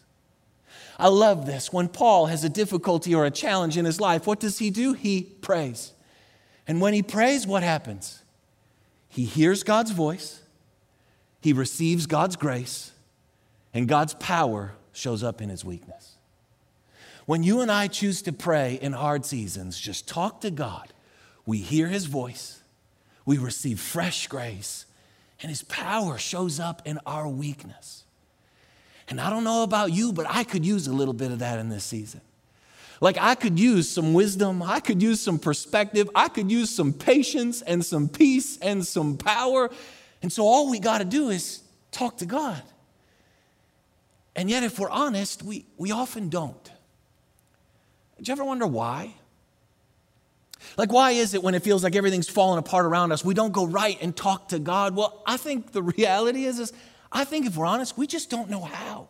I 1.01 1.09
love 1.09 1.47
this. 1.47 1.73
When 1.73 1.89
Paul 1.89 2.27
has 2.27 2.45
a 2.45 2.49
difficulty 2.49 3.15
or 3.15 3.25
a 3.25 3.31
challenge 3.31 3.77
in 3.79 3.85
his 3.87 4.01
life, 4.01 4.27
what 4.27 4.39
does 4.39 4.59
he 4.59 4.71
do? 4.71 4.93
He 4.93 5.23
prays. 5.23 5.93
And 6.69 6.81
when 6.81 6.93
he 6.93 7.03
prays, 7.03 7.47
what 7.47 7.63
happens? 7.63 8.23
He 9.09 9.25
hears 9.25 9.65
God's 9.65 9.91
voice, 9.91 10.41
he 11.41 11.53
receives 11.53 12.07
God's 12.07 12.37
grace, 12.37 12.93
and 13.75 13.89
God's 13.89 14.15
power 14.15 14.75
shows 14.93 15.25
up 15.25 15.41
in 15.41 15.49
his 15.49 15.65
weakness. 15.65 16.17
When 17.27 17.43
you 17.43 17.61
and 17.61 17.73
I 17.73 17.87
choose 17.87 18.23
to 18.23 18.33
pray 18.33 18.79
in 18.81 18.93
hard 18.93 19.25
seasons, 19.25 19.81
just 19.81 20.07
talk 20.07 20.43
to 20.43 20.51
God. 20.51 20.93
We 21.47 21.59
hear 21.59 21.89
his 21.89 22.07
voice, 22.07 22.63
we 23.25 23.39
receive 23.39 23.81
fresh 23.81 24.27
grace, 24.29 24.85
and 25.41 25.49
his 25.49 25.63
power 25.63 26.19
shows 26.19 26.61
up 26.61 26.83
in 26.85 27.01
our 27.07 27.27
weakness. 27.27 28.05
And 29.11 29.21
I 29.21 29.29
don't 29.29 29.45
know 29.45 29.65
about 29.65 29.93
you, 29.93 30.13
but 30.13 30.27
I 30.29 30.45
could 30.45 30.65
use 30.65 30.87
a 30.87 30.93
little 30.93 31.13
bit 31.13 31.33
of 31.33 31.41
that 31.41 31.59
in 31.59 31.69
this 31.69 31.85
season. 31.85 32.21
Like, 33.01 33.19
I 33.19 33.35
could 33.35 33.59
use 33.59 33.89
some 33.89 34.15
wisdom, 34.15 34.63
I 34.63 34.79
could 34.79 35.03
use 35.03 35.21
some 35.21 35.39
perspective, 35.39 36.09
I 36.15 36.29
could 36.29 36.51
use 36.51 36.71
some 36.71 36.93
patience 36.93 37.61
and 37.63 37.85
some 37.85 38.09
peace 38.09 38.57
and 38.59 38.87
some 38.87 39.17
power. 39.17 39.71
And 40.23 40.33
so, 40.33 40.45
all 40.45 40.71
we 40.71 40.79
got 40.79 40.99
to 40.99 41.05
do 41.05 41.31
is 41.31 41.63
talk 41.91 42.19
to 42.19 42.27
God. 42.27 42.63
And 44.37 44.49
yet, 44.49 44.63
if 44.63 44.79
we're 44.79 44.91
honest, 44.91 45.43
we, 45.43 45.65
we 45.77 45.91
often 45.91 46.29
don't. 46.29 46.71
Did 48.19 48.29
you 48.29 48.33
ever 48.33 48.45
wonder 48.45 48.67
why? 48.67 49.15
Like, 50.77 50.93
why 50.93 51.13
is 51.13 51.35
it 51.35 51.43
when 51.43 51.55
it 51.55 51.63
feels 51.63 51.83
like 51.83 51.97
everything's 51.97 52.29
falling 52.29 52.59
apart 52.59 52.85
around 52.85 53.13
us, 53.13 53.25
we 53.25 53.35
don't 53.35 53.53
go 53.53 53.67
right 53.67 53.99
and 54.01 54.15
talk 54.15 54.51
to 54.51 54.59
God? 54.59 54.95
Well, 54.95 55.23
I 55.27 55.39
think 55.39 55.73
the 55.73 55.83
reality 55.83 56.45
is, 56.45 56.59
is 56.59 56.73
I 57.13 57.25
think 57.25 57.47
if 57.47 57.57
we're 57.57 57.67
honest, 57.67 57.99
we 57.99 58.07
just 58.07 58.31
don't 58.31 58.51
know 58.51 58.61
how. 58.61 59.09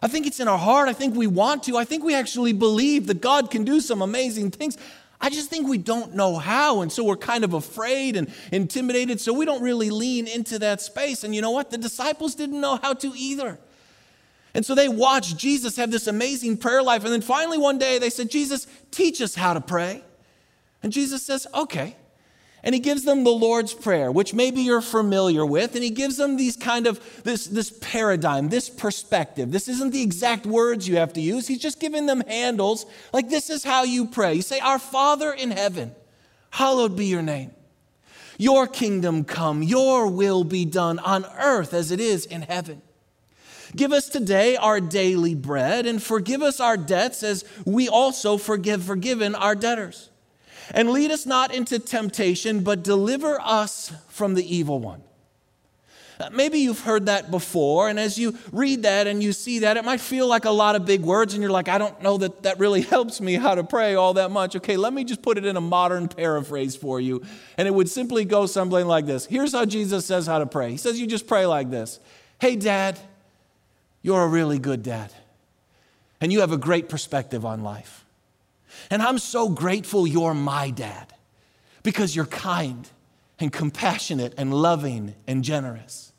I 0.00 0.08
think 0.08 0.26
it's 0.26 0.40
in 0.40 0.48
our 0.48 0.58
heart. 0.58 0.88
I 0.88 0.92
think 0.92 1.14
we 1.14 1.26
want 1.26 1.62
to. 1.64 1.76
I 1.76 1.84
think 1.84 2.02
we 2.02 2.14
actually 2.14 2.52
believe 2.52 3.06
that 3.06 3.20
God 3.20 3.50
can 3.50 3.64
do 3.64 3.80
some 3.80 4.02
amazing 4.02 4.50
things. 4.50 4.76
I 5.20 5.30
just 5.30 5.48
think 5.48 5.68
we 5.68 5.78
don't 5.78 6.14
know 6.14 6.38
how. 6.38 6.80
And 6.80 6.90
so 6.90 7.04
we're 7.04 7.16
kind 7.16 7.44
of 7.44 7.54
afraid 7.54 8.16
and 8.16 8.32
intimidated. 8.50 9.20
So 9.20 9.32
we 9.32 9.44
don't 9.44 9.62
really 9.62 9.90
lean 9.90 10.26
into 10.26 10.58
that 10.58 10.80
space. 10.80 11.22
And 11.22 11.34
you 11.34 11.40
know 11.40 11.52
what? 11.52 11.70
The 11.70 11.78
disciples 11.78 12.34
didn't 12.34 12.60
know 12.60 12.80
how 12.82 12.94
to 12.94 13.12
either. 13.14 13.60
And 14.54 14.66
so 14.66 14.74
they 14.74 14.88
watched 14.88 15.36
Jesus 15.36 15.76
have 15.76 15.92
this 15.92 16.08
amazing 16.08 16.56
prayer 16.56 16.82
life. 16.82 17.04
And 17.04 17.12
then 17.12 17.22
finally, 17.22 17.56
one 17.56 17.78
day, 17.78 17.98
they 17.98 18.10
said, 18.10 18.30
Jesus, 18.30 18.66
teach 18.90 19.22
us 19.22 19.36
how 19.36 19.54
to 19.54 19.60
pray. 19.60 20.02
And 20.82 20.92
Jesus 20.92 21.22
says, 21.22 21.46
okay. 21.54 21.96
And 22.64 22.74
he 22.74 22.80
gives 22.80 23.02
them 23.02 23.24
the 23.24 23.30
Lord's 23.30 23.74
Prayer, 23.74 24.12
which 24.12 24.34
maybe 24.34 24.62
you're 24.62 24.80
familiar 24.80 25.44
with. 25.44 25.74
And 25.74 25.82
he 25.82 25.90
gives 25.90 26.16
them 26.16 26.36
these 26.36 26.56
kind 26.56 26.86
of 26.86 27.00
this, 27.24 27.46
this 27.46 27.70
paradigm, 27.70 28.50
this 28.50 28.70
perspective. 28.70 29.50
This 29.50 29.66
isn't 29.66 29.90
the 29.90 30.02
exact 30.02 30.46
words 30.46 30.86
you 30.86 30.96
have 30.96 31.12
to 31.14 31.20
use. 31.20 31.48
He's 31.48 31.58
just 31.58 31.80
giving 31.80 32.06
them 32.06 32.20
handles. 32.20 32.86
Like, 33.12 33.28
this 33.28 33.50
is 33.50 33.64
how 33.64 33.82
you 33.82 34.06
pray. 34.06 34.34
You 34.34 34.42
say, 34.42 34.60
Our 34.60 34.78
Father 34.78 35.32
in 35.32 35.50
heaven, 35.50 35.92
hallowed 36.50 36.96
be 36.96 37.06
your 37.06 37.22
name. 37.22 37.50
Your 38.38 38.66
kingdom 38.68 39.24
come, 39.24 39.62
your 39.62 40.06
will 40.06 40.44
be 40.44 40.64
done 40.64 40.98
on 41.00 41.26
earth 41.38 41.74
as 41.74 41.90
it 41.90 42.00
is 42.00 42.26
in 42.26 42.42
heaven. 42.42 42.80
Give 43.74 43.92
us 43.92 44.08
today 44.08 44.56
our 44.56 44.80
daily 44.80 45.34
bread 45.34 45.86
and 45.86 46.02
forgive 46.02 46.42
us 46.42 46.60
our 46.60 46.76
debts 46.76 47.22
as 47.22 47.44
we 47.64 47.88
also 47.88 48.36
forgive 48.36 48.84
forgiven 48.84 49.34
our 49.34 49.54
debtors 49.54 50.10
and 50.72 50.90
lead 50.90 51.10
us 51.10 51.26
not 51.26 51.54
into 51.54 51.78
temptation, 51.78 52.60
but 52.60 52.82
deliver 52.82 53.38
us 53.40 53.92
from 54.08 54.34
the 54.34 54.56
evil 54.56 54.80
one. 54.80 55.02
Uh, 56.18 56.30
maybe 56.30 56.58
you've 56.58 56.80
heard 56.80 57.06
that 57.06 57.30
before, 57.30 57.88
and 57.88 57.98
as 57.98 58.16
you 58.16 58.36
read 58.52 58.82
that 58.84 59.06
and 59.06 59.22
you 59.22 59.32
see 59.32 59.60
that, 59.60 59.76
it 59.76 59.84
might 59.84 60.00
feel 60.00 60.26
like 60.26 60.44
a 60.44 60.50
lot 60.50 60.76
of 60.76 60.86
big 60.86 61.00
words, 61.02 61.34
and 61.34 61.42
you're 61.42 61.50
like, 61.50 61.68
I 61.68 61.78
don't 61.78 62.00
know 62.02 62.16
that 62.18 62.44
that 62.44 62.58
really 62.58 62.80
helps 62.96 63.20
me 63.20 63.34
how 63.34 63.54
to 63.54 63.64
pray 63.64 63.94
all 63.94 64.14
that 64.14 64.30
much. 64.30 64.54
Okay, 64.56 64.76
let 64.76 64.92
me 64.92 65.04
just 65.04 65.20
put 65.20 65.36
it 65.36 65.44
in 65.44 65.56
a 65.56 65.60
modern 65.60 66.08
paraphrase 66.08 66.76
for 66.76 67.00
you, 67.00 67.22
and 67.56 67.66
it 67.66 67.74
would 67.74 67.88
simply 67.88 68.24
go 68.24 68.46
something 68.46 68.86
like 68.86 69.06
this 69.06 69.26
Here's 69.26 69.52
how 69.52 69.64
Jesus 69.64 70.06
says 70.06 70.26
how 70.26 70.38
to 70.38 70.46
pray 70.46 70.70
He 70.70 70.76
says, 70.76 71.00
You 71.00 71.06
just 71.06 71.26
pray 71.26 71.44
like 71.46 71.70
this 71.70 71.98
Hey, 72.40 72.56
dad, 72.56 72.98
you're 74.00 74.22
a 74.22 74.28
really 74.28 74.58
good 74.58 74.82
dad, 74.82 75.12
and 76.20 76.32
you 76.32 76.40
have 76.40 76.52
a 76.52 76.58
great 76.58 76.88
perspective 76.88 77.44
on 77.44 77.62
life. 77.62 78.01
And 78.90 79.02
I'm 79.02 79.18
so 79.18 79.48
grateful 79.48 80.06
you're 80.06 80.34
my 80.34 80.70
dad 80.70 81.12
because 81.82 82.14
you're 82.14 82.26
kind 82.26 82.88
and 83.38 83.52
compassionate 83.52 84.34
and 84.36 84.52
loving 84.52 85.14
and 85.26 85.42
generous. 85.42 86.12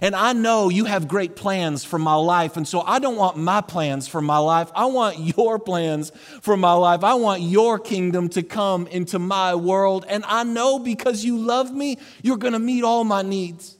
And 0.00 0.16
I 0.16 0.32
know 0.32 0.70
you 0.70 0.86
have 0.86 1.08
great 1.08 1.36
plans 1.36 1.84
for 1.84 1.98
my 1.98 2.14
life. 2.14 2.56
And 2.56 2.66
so 2.66 2.80
I 2.80 2.98
don't 2.98 3.16
want 3.16 3.36
my 3.36 3.60
plans 3.60 4.08
for 4.08 4.20
my 4.20 4.38
life. 4.38 4.70
I 4.74 4.86
want 4.86 5.18
your 5.36 5.58
plans 5.58 6.10
for 6.40 6.56
my 6.56 6.72
life. 6.72 7.04
I 7.04 7.14
want 7.14 7.42
your 7.42 7.78
kingdom 7.78 8.28
to 8.30 8.42
come 8.42 8.86
into 8.88 9.18
my 9.18 9.54
world. 9.54 10.04
And 10.08 10.24
I 10.26 10.44
know 10.44 10.78
because 10.78 11.24
you 11.24 11.38
love 11.38 11.72
me, 11.72 11.98
you're 12.22 12.38
going 12.38 12.54
to 12.54 12.58
meet 12.58 12.82
all 12.82 13.04
my 13.04 13.22
needs. 13.22 13.76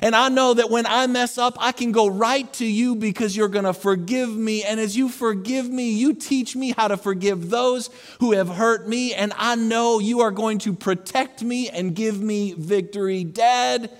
And 0.00 0.14
I 0.14 0.28
know 0.28 0.54
that 0.54 0.70
when 0.70 0.86
I 0.86 1.06
mess 1.08 1.38
up, 1.38 1.56
I 1.58 1.72
can 1.72 1.90
go 1.90 2.06
right 2.06 2.50
to 2.54 2.66
you 2.66 2.94
because 2.94 3.36
you're 3.36 3.48
going 3.48 3.64
to 3.64 3.74
forgive 3.74 4.30
me. 4.30 4.62
And 4.62 4.78
as 4.78 4.96
you 4.96 5.08
forgive 5.08 5.68
me, 5.68 5.90
you 5.90 6.14
teach 6.14 6.54
me 6.54 6.72
how 6.76 6.88
to 6.88 6.96
forgive 6.96 7.50
those 7.50 7.90
who 8.20 8.32
have 8.32 8.48
hurt 8.48 8.88
me. 8.88 9.12
And 9.14 9.32
I 9.36 9.56
know 9.56 9.98
you 9.98 10.20
are 10.20 10.30
going 10.30 10.58
to 10.60 10.72
protect 10.72 11.42
me 11.42 11.68
and 11.68 11.94
give 11.94 12.20
me 12.20 12.52
victory. 12.52 13.24
Dad, 13.24 13.90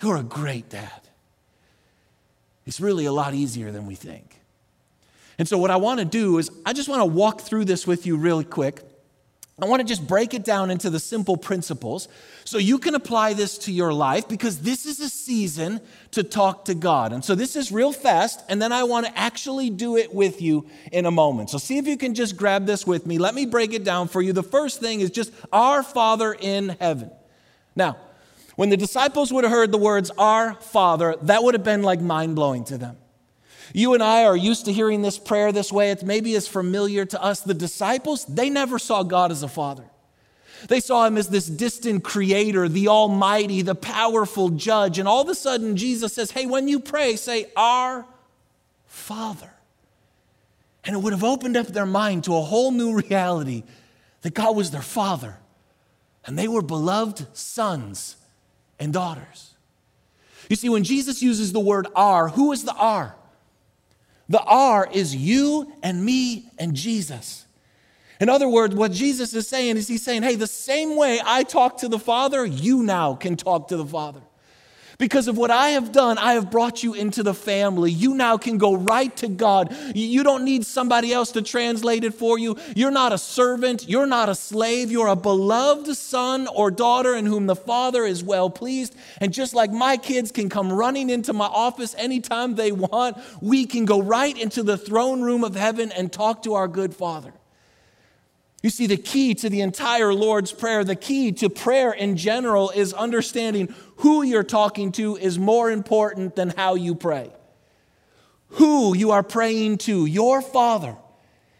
you're 0.00 0.16
a 0.16 0.22
great 0.22 0.70
dad. 0.70 1.02
It's 2.64 2.80
really 2.80 3.04
a 3.04 3.12
lot 3.12 3.34
easier 3.34 3.70
than 3.70 3.86
we 3.86 3.94
think. 3.94 4.40
And 5.38 5.46
so, 5.46 5.58
what 5.58 5.70
I 5.70 5.76
want 5.76 6.00
to 6.00 6.06
do 6.06 6.38
is, 6.38 6.50
I 6.64 6.72
just 6.72 6.88
want 6.88 7.00
to 7.00 7.06
walk 7.06 7.42
through 7.42 7.66
this 7.66 7.86
with 7.86 8.06
you 8.06 8.16
really 8.16 8.44
quick. 8.44 8.82
I 9.58 9.64
want 9.64 9.80
to 9.80 9.88
just 9.88 10.06
break 10.06 10.34
it 10.34 10.44
down 10.44 10.70
into 10.70 10.90
the 10.90 11.00
simple 11.00 11.38
principles 11.38 12.08
so 12.44 12.58
you 12.58 12.76
can 12.76 12.94
apply 12.94 13.32
this 13.32 13.56
to 13.58 13.72
your 13.72 13.90
life 13.90 14.28
because 14.28 14.58
this 14.58 14.84
is 14.84 15.00
a 15.00 15.08
season 15.08 15.80
to 16.10 16.22
talk 16.22 16.66
to 16.66 16.74
God. 16.74 17.14
And 17.14 17.24
so 17.24 17.34
this 17.34 17.56
is 17.56 17.72
real 17.72 17.90
fast, 17.90 18.44
and 18.50 18.60
then 18.60 18.70
I 18.70 18.84
want 18.84 19.06
to 19.06 19.18
actually 19.18 19.70
do 19.70 19.96
it 19.96 20.12
with 20.12 20.42
you 20.42 20.66
in 20.92 21.06
a 21.06 21.10
moment. 21.10 21.48
So 21.48 21.56
see 21.56 21.78
if 21.78 21.86
you 21.86 21.96
can 21.96 22.14
just 22.14 22.36
grab 22.36 22.66
this 22.66 22.86
with 22.86 23.06
me. 23.06 23.16
Let 23.16 23.34
me 23.34 23.46
break 23.46 23.72
it 23.72 23.82
down 23.82 24.08
for 24.08 24.20
you. 24.20 24.34
The 24.34 24.42
first 24.42 24.78
thing 24.80 25.00
is 25.00 25.10
just 25.10 25.32
our 25.50 25.82
Father 25.82 26.36
in 26.38 26.76
heaven. 26.78 27.10
Now, 27.74 27.96
when 28.56 28.68
the 28.68 28.76
disciples 28.76 29.32
would 29.32 29.44
have 29.44 29.52
heard 29.52 29.72
the 29.72 29.78
words, 29.78 30.10
Our 30.18 30.52
Father, 30.52 31.16
that 31.22 31.42
would 31.42 31.54
have 31.54 31.64
been 31.64 31.82
like 31.82 32.02
mind 32.02 32.34
blowing 32.34 32.64
to 32.64 32.76
them. 32.76 32.98
You 33.72 33.94
and 33.94 34.02
I 34.02 34.24
are 34.24 34.36
used 34.36 34.66
to 34.66 34.72
hearing 34.72 35.02
this 35.02 35.18
prayer 35.18 35.52
this 35.52 35.72
way. 35.72 35.90
It's 35.90 36.02
maybe 36.02 36.34
as 36.36 36.46
familiar 36.46 37.04
to 37.06 37.22
us. 37.22 37.40
The 37.40 37.54
disciples, 37.54 38.24
they 38.26 38.50
never 38.50 38.78
saw 38.78 39.02
God 39.02 39.30
as 39.30 39.42
a 39.42 39.48
father. 39.48 39.84
They 40.68 40.80
saw 40.80 41.06
him 41.06 41.18
as 41.18 41.28
this 41.28 41.46
distant 41.46 42.02
creator, 42.02 42.68
the 42.68 42.88
almighty, 42.88 43.62
the 43.62 43.74
powerful 43.74 44.48
judge. 44.48 44.98
And 44.98 45.06
all 45.06 45.22
of 45.22 45.28
a 45.28 45.34
sudden, 45.34 45.76
Jesus 45.76 46.14
says, 46.14 46.30
Hey, 46.30 46.46
when 46.46 46.68
you 46.68 46.80
pray, 46.80 47.16
say, 47.16 47.50
Our 47.56 48.06
Father. 48.86 49.50
And 50.84 50.94
it 50.94 51.00
would 51.00 51.12
have 51.12 51.24
opened 51.24 51.56
up 51.56 51.66
their 51.66 51.86
mind 51.86 52.24
to 52.24 52.36
a 52.36 52.40
whole 52.40 52.70
new 52.70 52.94
reality 52.96 53.64
that 54.22 54.34
God 54.34 54.56
was 54.56 54.70
their 54.70 54.82
father. 54.82 55.36
And 56.24 56.38
they 56.38 56.48
were 56.48 56.62
beloved 56.62 57.26
sons 57.36 58.16
and 58.78 58.92
daughters. 58.92 59.54
You 60.48 60.56
see, 60.56 60.68
when 60.68 60.84
Jesus 60.84 61.22
uses 61.22 61.52
the 61.52 61.60
word 61.60 61.88
our, 61.96 62.28
who 62.28 62.52
is 62.52 62.64
the 62.64 62.74
our? 62.74 63.16
The 64.28 64.42
R 64.42 64.88
is 64.90 65.14
you 65.14 65.72
and 65.82 66.04
me 66.04 66.50
and 66.58 66.74
Jesus. 66.74 67.46
In 68.20 68.28
other 68.28 68.48
words, 68.48 68.74
what 68.74 68.92
Jesus 68.92 69.34
is 69.34 69.46
saying 69.46 69.76
is 69.76 69.86
he's 69.86 70.02
saying, 70.02 70.22
hey, 70.22 70.36
the 70.36 70.46
same 70.46 70.96
way 70.96 71.20
I 71.24 71.42
talk 71.42 71.78
to 71.78 71.88
the 71.88 71.98
Father, 71.98 72.44
you 72.44 72.82
now 72.82 73.14
can 73.14 73.36
talk 73.36 73.68
to 73.68 73.76
the 73.76 73.84
Father. 73.84 74.20
Because 74.98 75.28
of 75.28 75.36
what 75.36 75.50
I 75.50 75.70
have 75.70 75.92
done, 75.92 76.16
I 76.16 76.34
have 76.34 76.50
brought 76.50 76.82
you 76.82 76.94
into 76.94 77.22
the 77.22 77.34
family. 77.34 77.90
You 77.90 78.14
now 78.14 78.38
can 78.38 78.56
go 78.56 78.74
right 78.74 79.14
to 79.18 79.28
God. 79.28 79.76
You 79.94 80.22
don't 80.22 80.44
need 80.44 80.64
somebody 80.64 81.12
else 81.12 81.32
to 81.32 81.42
translate 81.42 82.02
it 82.04 82.14
for 82.14 82.38
you. 82.38 82.56
You're 82.74 82.90
not 82.90 83.12
a 83.12 83.18
servant. 83.18 83.88
You're 83.88 84.06
not 84.06 84.30
a 84.30 84.34
slave. 84.34 84.90
You're 84.90 85.08
a 85.08 85.16
beloved 85.16 85.94
son 85.96 86.46
or 86.46 86.70
daughter 86.70 87.14
in 87.14 87.26
whom 87.26 87.46
the 87.46 87.56
Father 87.56 88.04
is 88.04 88.24
well 88.24 88.48
pleased. 88.48 88.94
And 89.18 89.34
just 89.34 89.54
like 89.54 89.70
my 89.70 89.98
kids 89.98 90.32
can 90.32 90.48
come 90.48 90.72
running 90.72 91.10
into 91.10 91.34
my 91.34 91.46
office 91.46 91.94
anytime 91.98 92.54
they 92.54 92.72
want, 92.72 93.18
we 93.42 93.66
can 93.66 93.84
go 93.84 94.00
right 94.00 94.36
into 94.36 94.62
the 94.62 94.78
throne 94.78 95.20
room 95.20 95.44
of 95.44 95.54
heaven 95.54 95.92
and 95.92 96.10
talk 96.10 96.42
to 96.44 96.54
our 96.54 96.68
good 96.68 96.94
Father. 96.94 97.34
You 98.66 98.70
see, 98.70 98.88
the 98.88 98.96
key 98.96 99.32
to 99.36 99.48
the 99.48 99.60
entire 99.60 100.12
Lord's 100.12 100.50
Prayer, 100.50 100.82
the 100.82 100.96
key 100.96 101.30
to 101.30 101.48
prayer 101.48 101.92
in 101.92 102.16
general, 102.16 102.70
is 102.70 102.92
understanding 102.92 103.72
who 103.98 104.24
you're 104.24 104.42
talking 104.42 104.90
to 104.90 105.14
is 105.16 105.38
more 105.38 105.70
important 105.70 106.34
than 106.34 106.50
how 106.50 106.74
you 106.74 106.96
pray. 106.96 107.30
Who 108.48 108.96
you 108.96 109.12
are 109.12 109.22
praying 109.22 109.78
to, 109.86 110.04
your 110.04 110.42
Father, 110.42 110.96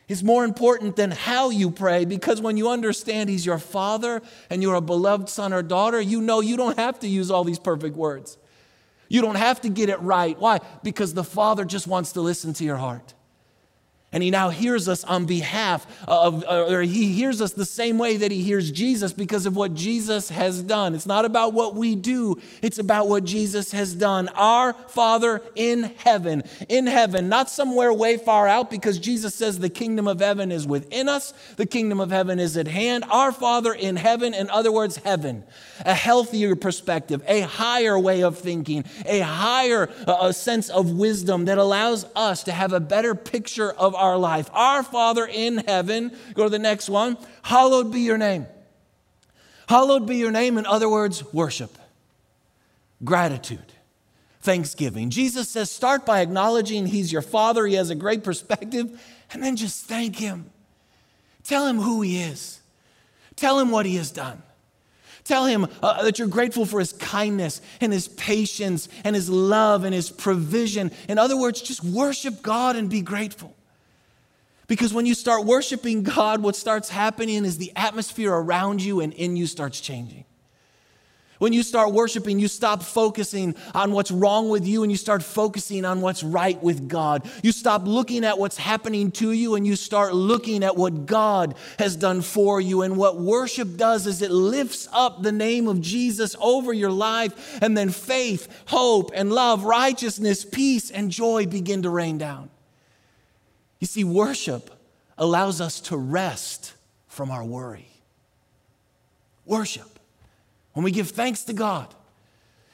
is 0.08 0.24
more 0.24 0.44
important 0.44 0.96
than 0.96 1.12
how 1.12 1.50
you 1.50 1.70
pray 1.70 2.06
because 2.06 2.40
when 2.40 2.56
you 2.56 2.70
understand 2.70 3.30
He's 3.30 3.46
your 3.46 3.60
Father 3.60 4.20
and 4.50 4.60
you're 4.60 4.74
a 4.74 4.80
beloved 4.80 5.28
son 5.28 5.52
or 5.52 5.62
daughter, 5.62 6.00
you 6.00 6.20
know 6.20 6.40
you 6.40 6.56
don't 6.56 6.76
have 6.76 6.98
to 6.98 7.06
use 7.06 7.30
all 7.30 7.44
these 7.44 7.60
perfect 7.60 7.94
words. 7.94 8.36
You 9.08 9.20
don't 9.20 9.36
have 9.36 9.60
to 9.60 9.68
get 9.68 9.90
it 9.90 10.00
right. 10.00 10.36
Why? 10.36 10.58
Because 10.82 11.14
the 11.14 11.22
Father 11.22 11.64
just 11.64 11.86
wants 11.86 12.14
to 12.14 12.20
listen 12.20 12.52
to 12.54 12.64
your 12.64 12.78
heart. 12.78 13.14
And 14.16 14.22
he 14.22 14.30
now 14.30 14.48
hears 14.48 14.88
us 14.88 15.04
on 15.04 15.26
behalf 15.26 15.86
of, 16.08 16.42
or 16.48 16.80
he 16.80 17.12
hears 17.12 17.42
us 17.42 17.52
the 17.52 17.66
same 17.66 17.98
way 17.98 18.16
that 18.16 18.30
he 18.30 18.42
hears 18.42 18.70
Jesus 18.70 19.12
because 19.12 19.44
of 19.44 19.56
what 19.56 19.74
Jesus 19.74 20.30
has 20.30 20.62
done. 20.62 20.94
It's 20.94 21.04
not 21.04 21.26
about 21.26 21.52
what 21.52 21.74
we 21.74 21.94
do, 21.94 22.40
it's 22.62 22.78
about 22.78 23.08
what 23.08 23.24
Jesus 23.24 23.72
has 23.72 23.94
done. 23.94 24.28
Our 24.28 24.72
Father 24.72 25.42
in 25.54 25.92
heaven, 25.98 26.44
in 26.70 26.86
heaven, 26.86 27.28
not 27.28 27.50
somewhere 27.50 27.92
way 27.92 28.16
far 28.16 28.48
out 28.48 28.70
because 28.70 28.98
Jesus 28.98 29.34
says 29.34 29.58
the 29.58 29.68
kingdom 29.68 30.08
of 30.08 30.20
heaven 30.20 30.50
is 30.50 30.66
within 30.66 31.10
us, 31.10 31.34
the 31.58 31.66
kingdom 31.66 32.00
of 32.00 32.10
heaven 32.10 32.38
is 32.38 32.56
at 32.56 32.68
hand. 32.68 33.04
Our 33.10 33.32
Father 33.32 33.74
in 33.74 33.96
heaven, 33.96 34.32
in 34.32 34.48
other 34.48 34.72
words, 34.72 34.96
heaven, 34.96 35.44
a 35.84 35.92
healthier 35.92 36.56
perspective, 36.56 37.22
a 37.28 37.42
higher 37.42 37.98
way 37.98 38.22
of 38.22 38.38
thinking, 38.38 38.86
a 39.04 39.20
higher 39.20 39.90
uh, 40.06 40.32
sense 40.32 40.70
of 40.70 40.92
wisdom 40.92 41.44
that 41.44 41.58
allows 41.58 42.06
us 42.16 42.44
to 42.44 42.52
have 42.52 42.72
a 42.72 42.80
better 42.80 43.14
picture 43.14 43.72
of 43.72 43.94
our 43.94 44.05
our 44.06 44.18
life. 44.18 44.48
Our 44.52 44.82
Father 44.82 45.26
in 45.26 45.58
heaven, 45.58 46.16
go 46.34 46.44
to 46.44 46.50
the 46.50 46.58
next 46.58 46.88
one, 46.88 47.18
hallowed 47.42 47.92
be 47.92 48.00
your 48.00 48.18
name. 48.18 48.46
Hallowed 49.68 50.06
be 50.06 50.16
your 50.16 50.30
name, 50.30 50.58
in 50.58 50.66
other 50.66 50.88
words, 50.88 51.24
worship, 51.32 51.76
gratitude, 53.04 53.72
thanksgiving. 54.40 55.10
Jesus 55.10 55.48
says, 55.48 55.70
start 55.70 56.06
by 56.06 56.20
acknowledging 56.20 56.86
He's 56.86 57.12
your 57.12 57.22
Father, 57.22 57.66
He 57.66 57.74
has 57.74 57.90
a 57.90 57.96
great 57.96 58.22
perspective, 58.22 59.00
and 59.32 59.42
then 59.42 59.56
just 59.56 59.86
thank 59.86 60.16
Him. 60.16 60.50
Tell 61.42 61.66
Him 61.66 61.80
who 61.80 62.02
He 62.02 62.22
is, 62.22 62.60
tell 63.34 63.58
Him 63.58 63.70
what 63.70 63.86
He 63.86 63.96
has 63.96 64.10
done. 64.10 64.42
Tell 65.24 65.44
him 65.44 65.66
uh, 65.82 66.04
that 66.04 66.20
you're 66.20 66.28
grateful 66.28 66.64
for 66.64 66.78
his 66.78 66.92
kindness 66.92 67.60
and 67.80 67.92
his 67.92 68.06
patience 68.06 68.88
and 69.02 69.16
his 69.16 69.28
love 69.28 69.82
and 69.82 69.92
his 69.92 70.08
provision. 70.08 70.92
In 71.08 71.18
other 71.18 71.36
words, 71.36 71.60
just 71.60 71.82
worship 71.82 72.42
God 72.42 72.76
and 72.76 72.88
be 72.88 73.00
grateful. 73.00 73.55
Because 74.66 74.92
when 74.92 75.06
you 75.06 75.14
start 75.14 75.44
worshiping 75.44 76.02
God, 76.02 76.42
what 76.42 76.56
starts 76.56 76.88
happening 76.88 77.44
is 77.44 77.58
the 77.58 77.72
atmosphere 77.76 78.32
around 78.32 78.82
you 78.82 79.00
and 79.00 79.12
in 79.12 79.36
you 79.36 79.46
starts 79.46 79.80
changing. 79.80 80.24
When 81.38 81.52
you 81.52 81.62
start 81.62 81.92
worshiping, 81.92 82.38
you 82.38 82.48
stop 82.48 82.82
focusing 82.82 83.54
on 83.74 83.92
what's 83.92 84.10
wrong 84.10 84.48
with 84.48 84.66
you 84.66 84.82
and 84.82 84.90
you 84.90 84.96
start 84.96 85.22
focusing 85.22 85.84
on 85.84 86.00
what's 86.00 86.22
right 86.22 86.60
with 86.62 86.88
God. 86.88 87.28
You 87.42 87.52
stop 87.52 87.82
looking 87.86 88.24
at 88.24 88.38
what's 88.38 88.56
happening 88.56 89.10
to 89.12 89.32
you 89.32 89.54
and 89.54 89.66
you 89.66 89.76
start 89.76 90.14
looking 90.14 90.64
at 90.64 90.76
what 90.76 91.04
God 91.04 91.54
has 91.78 91.94
done 91.94 92.22
for 92.22 92.60
you. 92.60 92.82
And 92.82 92.96
what 92.96 93.20
worship 93.20 93.76
does 93.76 94.06
is 94.06 94.22
it 94.22 94.30
lifts 94.30 94.88
up 94.92 95.22
the 95.22 95.32
name 95.32 95.68
of 95.68 95.80
Jesus 95.80 96.34
over 96.40 96.72
your 96.72 96.90
life, 96.90 97.58
and 97.62 97.76
then 97.76 97.90
faith, 97.90 98.48
hope, 98.66 99.10
and 99.14 99.30
love, 99.30 99.64
righteousness, 99.64 100.44
peace, 100.44 100.90
and 100.90 101.10
joy 101.10 101.46
begin 101.46 101.82
to 101.82 101.90
rain 101.90 102.16
down. 102.16 102.48
You 103.78 103.86
see, 103.86 104.04
worship 104.04 104.70
allows 105.18 105.60
us 105.60 105.80
to 105.80 105.96
rest 105.96 106.74
from 107.06 107.30
our 107.30 107.44
worry. 107.44 107.88
Worship 109.44 109.96
when 110.76 110.84
we 110.84 110.90
give 110.90 111.08
thanks 111.08 111.42
to 111.44 111.54
God, 111.54 111.94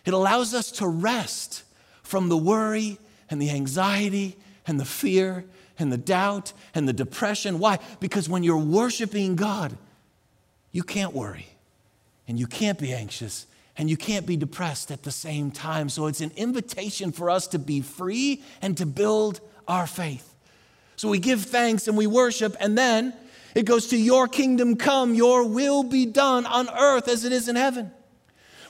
it 0.05 0.13
allows 0.13 0.55
us 0.55 0.73
to 0.73 0.89
rest 0.89 1.63
from 2.03 2.29
the 2.29 2.37
worry 2.37 2.99
and 3.31 3.41
the 3.41 3.51
anxiety 3.51 4.37
and 4.67 4.81
the 4.81 4.85
fear 4.85 5.45
and 5.79 5.93
the 5.93 5.97
doubt 5.97 6.53
and 6.75 6.89
the 6.89 6.93
depression. 6.93 7.61
Why? 7.61 7.79
Because 8.01 8.29
when 8.29 8.43
you're 8.43 8.57
worshiping 8.57 9.37
God, 9.37 9.77
you 10.73 10.83
can't 10.83 11.15
worry 11.15 11.47
and 12.27 12.41
you 12.41 12.49
can't 12.49 12.77
be 12.77 12.93
anxious 12.93 13.47
and 13.77 13.89
you 13.89 13.97
can't 13.97 14.27
be 14.27 14.37
depressed 14.37 14.91
at 14.91 15.05
the 15.05 15.13
same 15.13 15.53
time. 15.53 15.89
So 15.89 16.07
it's 16.09 16.21
an 16.21 16.33
invitation 16.37 17.13
for 17.13 17.31
us 17.31 17.47
to 17.49 17.59
be 17.61 17.83
free 17.83 18.43
and 18.61 18.77
to 18.79 18.85
build 18.85 19.41
our 19.69 19.87
faith. 19.87 20.32
So 20.97 21.09
we 21.09 21.19
give 21.19 21.43
thanks 21.43 21.89
and 21.89 21.97
we 21.97 22.07
worship, 22.07 22.57
and 22.61 22.77
then 22.77 23.15
it 23.55 23.65
goes 23.65 23.89
to 23.89 23.97
Your 23.97 24.29
kingdom 24.29 24.77
come, 24.77 25.15
Your 25.15 25.47
will 25.47 25.83
be 25.83 26.07
done 26.07 26.47
on 26.47 26.69
earth 26.71 27.09
as 27.09 27.25
it 27.25 27.33
is 27.33 27.49
in 27.49 27.57
heaven. 27.57 27.91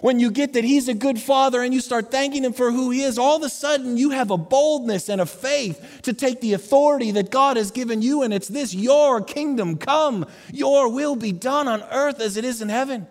When 0.01 0.19
you 0.19 0.33
get 0.33 0.55
that 0.55 0.65
He's 0.65 0.89
a 0.89 0.95
good 0.95 1.21
Father 1.21 1.63
and 1.63 1.73
you 1.73 1.81
start 1.81 2.11
thanking 2.11 2.45
Him 2.45 2.53
for 2.53 2.73
who 2.73 2.91
He 2.91 3.03
is, 3.03 3.19
all 3.19 3.37
of 3.37 3.43
a 3.43 3.49
sudden 3.49 3.97
you 3.97 4.11
have 4.11 4.31
a 4.31 4.37
boldness 4.37 5.09
and 5.09 5.21
a 5.21 5.27
faith 5.27 6.01
to 6.03 6.13
take 6.13 6.41
the 6.41 6.55
authority 6.55 7.13
that 7.13 7.31
God 7.31 7.57
has 7.57 7.71
given 7.71 8.03
you, 8.03 8.23
and 8.23 8.35
it's 8.35 8.49
this 8.49 8.75
Your 8.75 9.21
kingdom 9.21 9.77
come, 9.77 10.27
Your 10.53 10.89
will 10.89 11.17
be 11.17 11.33
done 11.33 11.69
on 11.69 11.83
earth 11.91 12.21
as 12.21 12.37
it 12.37 12.45
is 12.45 12.61
in 12.61 12.69
heaven. 12.69 13.07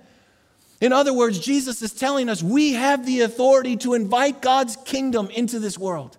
In 0.82 0.92
other 0.92 1.14
words, 1.14 1.40
Jesus 1.40 1.82
is 1.84 1.94
telling 1.94 2.28
us 2.28 2.42
we 2.42 2.74
have 2.74 3.06
the 3.06 3.22
authority 3.22 3.78
to 3.78 3.94
invite 3.94 4.42
God's 4.42 4.76
kingdom 4.78 5.30
into 5.30 5.60
this 5.60 5.78
world 5.78 6.18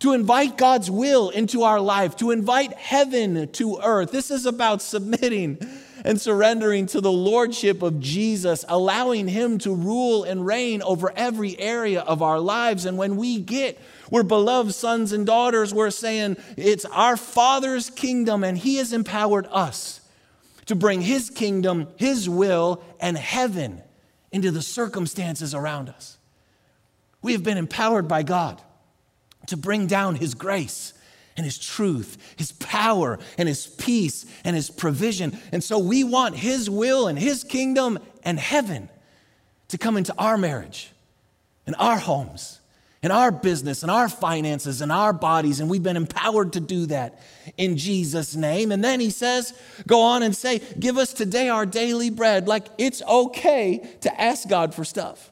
to 0.00 0.12
invite 0.12 0.56
God's 0.56 0.90
will 0.90 1.30
into 1.30 1.62
our 1.62 1.80
life, 1.80 2.16
to 2.16 2.30
invite 2.30 2.72
heaven 2.74 3.48
to 3.52 3.80
earth. 3.82 4.12
This 4.12 4.30
is 4.30 4.46
about 4.46 4.80
submitting 4.80 5.58
and 6.04 6.20
surrendering 6.20 6.86
to 6.86 7.00
the 7.00 7.10
lordship 7.10 7.82
of 7.82 7.98
Jesus, 7.98 8.64
allowing 8.68 9.26
Him 9.26 9.58
to 9.58 9.74
rule 9.74 10.22
and 10.22 10.46
reign 10.46 10.82
over 10.82 11.12
every 11.16 11.58
area 11.58 12.00
of 12.00 12.22
our 12.22 12.38
lives. 12.38 12.84
And 12.84 12.96
when 12.96 13.16
we 13.16 13.40
get, 13.40 13.78
we're 14.10 14.22
beloved 14.22 14.72
sons 14.74 15.12
and 15.12 15.26
daughters, 15.26 15.74
we're 15.74 15.90
saying 15.90 16.36
it's 16.56 16.84
our 16.86 17.16
Father's 17.16 17.90
kingdom, 17.90 18.44
and 18.44 18.56
He 18.56 18.76
has 18.76 18.92
empowered 18.92 19.48
us 19.50 20.00
to 20.66 20.76
bring 20.76 21.00
His 21.00 21.30
kingdom, 21.30 21.88
His 21.96 22.28
will, 22.28 22.82
and 23.00 23.18
heaven 23.18 23.82
into 24.30 24.52
the 24.52 24.62
circumstances 24.62 25.54
around 25.54 25.88
us. 25.88 26.18
We 27.20 27.32
have 27.32 27.42
been 27.42 27.58
empowered 27.58 28.06
by 28.06 28.22
God 28.22 28.62
to 29.48 29.56
bring 29.56 29.86
down 29.86 30.14
His 30.14 30.34
grace 30.34 30.92
and 31.36 31.44
His 31.44 31.58
truth, 31.58 32.34
His 32.36 32.52
power 32.52 33.18
and 33.36 33.48
His 33.48 33.66
peace 33.66 34.26
and 34.44 34.56
His 34.56 34.70
provision. 34.70 35.38
And 35.52 35.62
so 35.62 35.78
we 35.78 36.04
want 36.04 36.36
His 36.36 36.68
will 36.68 37.08
and 37.08 37.18
His 37.18 37.44
kingdom 37.44 37.98
and 38.22 38.38
heaven 38.38 38.88
to 39.68 39.78
come 39.78 39.96
into 39.96 40.14
our 40.18 40.36
marriage 40.36 40.90
and 41.66 41.76
our 41.78 41.98
homes 41.98 42.60
and 43.02 43.12
our 43.12 43.30
business 43.30 43.82
and 43.82 43.90
our 43.90 44.08
finances 44.08 44.80
and 44.80 44.90
our 44.90 45.12
bodies. 45.12 45.60
And 45.60 45.70
we've 45.70 45.82
been 45.82 45.96
empowered 45.96 46.54
to 46.54 46.60
do 46.60 46.86
that 46.86 47.20
in 47.56 47.76
Jesus' 47.76 48.34
name. 48.34 48.72
And 48.72 48.82
then 48.82 49.00
He 49.00 49.10
says, 49.10 49.54
go 49.86 50.02
on 50.02 50.22
and 50.22 50.34
say, 50.34 50.60
Give 50.78 50.98
us 50.98 51.12
today 51.12 51.48
our 51.48 51.66
daily 51.66 52.10
bread. 52.10 52.48
Like 52.48 52.66
it's 52.78 53.02
okay 53.02 53.88
to 54.00 54.20
ask 54.20 54.48
God 54.48 54.74
for 54.74 54.84
stuff. 54.84 55.30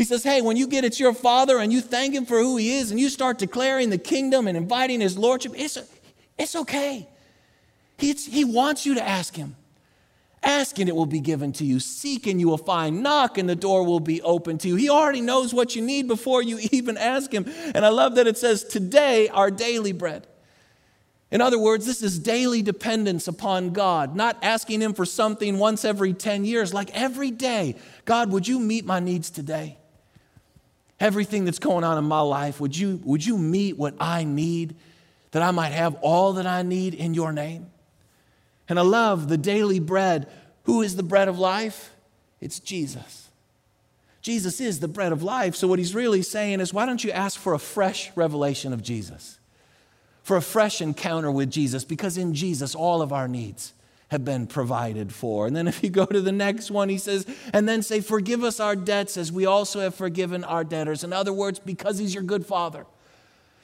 He 0.00 0.06
says, 0.06 0.24
Hey, 0.24 0.40
when 0.40 0.56
you 0.56 0.66
get 0.66 0.82
it's 0.82 0.98
your 0.98 1.12
father 1.12 1.58
and 1.58 1.70
you 1.70 1.82
thank 1.82 2.14
him 2.14 2.24
for 2.24 2.38
who 2.38 2.56
he 2.56 2.78
is 2.78 2.90
and 2.90 2.98
you 2.98 3.10
start 3.10 3.36
declaring 3.36 3.90
the 3.90 3.98
kingdom 3.98 4.48
and 4.48 4.56
inviting 4.56 4.98
his 4.98 5.18
lordship, 5.18 5.52
it's, 5.54 5.76
it's 6.38 6.56
okay. 6.56 7.06
It's, 7.98 8.24
he 8.24 8.46
wants 8.46 8.86
you 8.86 8.94
to 8.94 9.06
ask 9.06 9.36
him. 9.36 9.56
Ask 10.42 10.78
and 10.78 10.88
it 10.88 10.96
will 10.96 11.04
be 11.04 11.20
given 11.20 11.52
to 11.52 11.66
you. 11.66 11.80
Seek 11.80 12.26
and 12.26 12.40
you 12.40 12.48
will 12.48 12.56
find. 12.56 13.02
Knock 13.02 13.36
and 13.36 13.46
the 13.46 13.54
door 13.54 13.84
will 13.84 14.00
be 14.00 14.22
open 14.22 14.56
to 14.56 14.68
you. 14.68 14.76
He 14.76 14.88
already 14.88 15.20
knows 15.20 15.52
what 15.52 15.76
you 15.76 15.82
need 15.82 16.08
before 16.08 16.42
you 16.42 16.58
even 16.72 16.96
ask 16.96 17.30
him. 17.30 17.44
And 17.74 17.84
I 17.84 17.90
love 17.90 18.14
that 18.14 18.26
it 18.26 18.38
says, 18.38 18.64
Today, 18.64 19.28
our 19.28 19.50
daily 19.50 19.92
bread. 19.92 20.26
In 21.30 21.42
other 21.42 21.58
words, 21.58 21.84
this 21.84 22.02
is 22.02 22.18
daily 22.18 22.62
dependence 22.62 23.28
upon 23.28 23.74
God, 23.74 24.16
not 24.16 24.38
asking 24.42 24.80
Him 24.80 24.94
for 24.94 25.04
something 25.04 25.58
once 25.58 25.84
every 25.84 26.12
10 26.12 26.44
years, 26.44 26.74
like 26.74 26.90
every 26.92 27.30
day. 27.30 27.76
God, 28.04 28.32
would 28.32 28.48
you 28.48 28.58
meet 28.58 28.84
my 28.84 28.98
needs 28.98 29.30
today? 29.30 29.76
Everything 31.00 31.46
that's 31.46 31.58
going 31.58 31.82
on 31.82 31.98
in 31.98 32.04
my 32.04 32.20
life, 32.20 32.60
would 32.60 32.76
you, 32.76 33.00
would 33.04 33.24
you 33.24 33.36
meet 33.38 33.76
what 33.76 33.94
I 33.98 34.24
need 34.24 34.76
that 35.32 35.42
I 35.42 35.50
might 35.50 35.72
have 35.72 35.96
all 36.02 36.34
that 36.34 36.46
I 36.46 36.62
need 36.62 36.94
in 36.94 37.14
your 37.14 37.32
name? 37.32 37.70
And 38.68 38.78
I 38.78 38.82
love 38.82 39.28
the 39.28 39.38
daily 39.38 39.80
bread. 39.80 40.28
Who 40.64 40.82
is 40.82 40.94
the 40.94 41.02
bread 41.02 41.26
of 41.26 41.38
life? 41.38 41.92
It's 42.40 42.60
Jesus. 42.60 43.28
Jesus 44.22 44.60
is 44.60 44.80
the 44.80 44.88
bread 44.88 45.12
of 45.12 45.22
life. 45.22 45.56
So, 45.56 45.66
what 45.66 45.78
he's 45.78 45.94
really 45.94 46.22
saying 46.22 46.60
is, 46.60 46.74
why 46.74 46.86
don't 46.86 47.02
you 47.02 47.10
ask 47.10 47.40
for 47.40 47.54
a 47.54 47.58
fresh 47.58 48.10
revelation 48.14 48.72
of 48.72 48.82
Jesus? 48.82 49.38
For 50.22 50.36
a 50.36 50.42
fresh 50.42 50.82
encounter 50.82 51.30
with 51.30 51.50
Jesus, 51.50 51.84
because 51.84 52.18
in 52.18 52.34
Jesus, 52.34 52.74
all 52.74 53.00
of 53.02 53.12
our 53.12 53.26
needs 53.26 53.72
have 54.10 54.24
been 54.24 54.46
provided 54.46 55.12
for. 55.12 55.46
And 55.46 55.54
then 55.54 55.68
if 55.68 55.82
you 55.82 55.90
go 55.90 56.04
to 56.04 56.20
the 56.20 56.32
next 56.32 56.70
one, 56.70 56.88
he 56.88 56.98
says, 56.98 57.26
and 57.52 57.68
then 57.68 57.82
say, 57.82 58.00
Forgive 58.00 58.42
us 58.42 58.60
our 58.60 58.74
debts 58.74 59.16
as 59.16 59.30
we 59.30 59.46
also 59.46 59.80
have 59.80 59.94
forgiven 59.94 60.42
our 60.44 60.64
debtors. 60.64 61.04
In 61.04 61.12
other 61.12 61.32
words, 61.32 61.58
because 61.58 61.98
he's 61.98 62.12
your 62.12 62.24
good 62.24 62.44
father. 62.44 62.86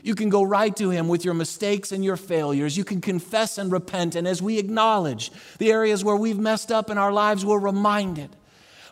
You 0.03 0.15
can 0.15 0.29
go 0.29 0.45
right 0.45 0.75
to 0.77 0.91
him 0.91 1.09
with 1.09 1.25
your 1.25 1.35
mistakes 1.35 1.91
and 1.91 2.05
your 2.05 2.17
failures. 2.17 2.77
You 2.77 2.85
can 2.85 3.01
confess 3.01 3.59
and 3.59 3.73
repent. 3.73 4.15
And 4.15 4.29
as 4.29 4.41
we 4.41 4.59
acknowledge 4.59 5.33
the 5.59 5.73
areas 5.73 6.05
where 6.05 6.15
we've 6.15 6.39
messed 6.39 6.71
up 6.71 6.91
in 6.91 6.99
our 6.99 7.13
lives, 7.13 7.45
we're 7.45 7.59
reminded 7.59 8.31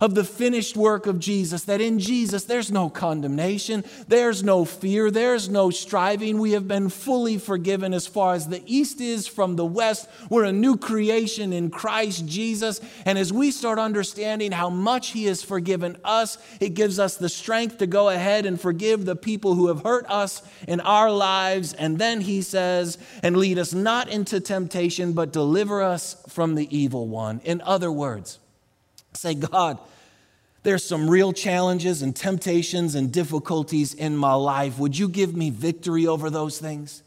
of 0.04 0.14
the 0.14 0.22
finished 0.22 0.76
work 0.76 1.06
of 1.06 1.18
Jesus, 1.18 1.64
that 1.64 1.80
in 1.80 1.98
Jesus 1.98 2.44
there's 2.44 2.70
no 2.70 2.90
condemnation, 2.90 3.82
there's 4.06 4.44
no 4.44 4.66
fear, 4.66 5.10
there's 5.10 5.48
no 5.48 5.70
striving. 5.70 6.38
We 6.38 6.52
have 6.52 6.68
been 6.68 6.90
fully 6.90 7.38
forgiven 7.38 7.94
as 7.94 8.06
far 8.06 8.34
as 8.34 8.46
the 8.46 8.62
east 8.66 9.00
is 9.00 9.26
from 9.26 9.56
the 9.56 9.64
west. 9.64 10.06
We're 10.28 10.44
a 10.44 10.52
new 10.52 10.76
creation 10.76 11.54
in 11.54 11.70
Christ 11.70 12.26
Jesus. 12.26 12.82
And 13.06 13.16
as 13.16 13.32
we 13.32 13.50
start 13.50 13.78
understanding 13.78 14.52
how 14.52 14.68
much 14.68 15.12
He 15.12 15.24
has 15.24 15.42
forgiven 15.42 15.96
us, 16.04 16.36
it 16.60 16.74
gives 16.74 16.98
us 16.98 17.16
the 17.16 17.30
strength 17.30 17.78
to 17.78 17.86
go 17.86 18.10
ahead 18.10 18.44
and 18.44 18.60
forgive 18.60 19.06
the 19.06 19.16
people 19.16 19.54
who 19.54 19.68
have 19.68 19.84
hurt 19.84 20.04
us 20.10 20.42
in 20.68 20.80
our 20.80 21.10
lives. 21.10 21.72
And 21.72 21.96
then 21.96 22.20
He 22.20 22.42
says, 22.42 22.98
and 23.22 23.38
lead 23.38 23.58
us 23.58 23.72
not 23.72 24.10
into 24.10 24.38
temptation, 24.38 25.14
but 25.14 25.32
deliver 25.32 25.82
us 25.82 26.22
from 26.28 26.56
the 26.56 26.76
evil 26.76 27.08
one. 27.08 27.40
In 27.42 27.62
other 27.62 27.90
words, 27.90 28.38
Say, 29.16 29.34
God, 29.34 29.78
there's 30.64 30.85
some 30.85 31.09
real 31.09 31.33
challenges 31.33 32.03
and 32.03 32.16
temptations 32.16 32.94
and 32.94 33.12
difficulties 33.12 33.94
in 33.94 34.16
my 34.16 34.33
life. 34.33 34.79
Would 34.79 34.98
you 34.98 35.09
give 35.09 35.37
me 35.37 35.50
victory 35.50 36.07
over 36.07 36.31
those 36.31 36.59
things? 36.59 37.03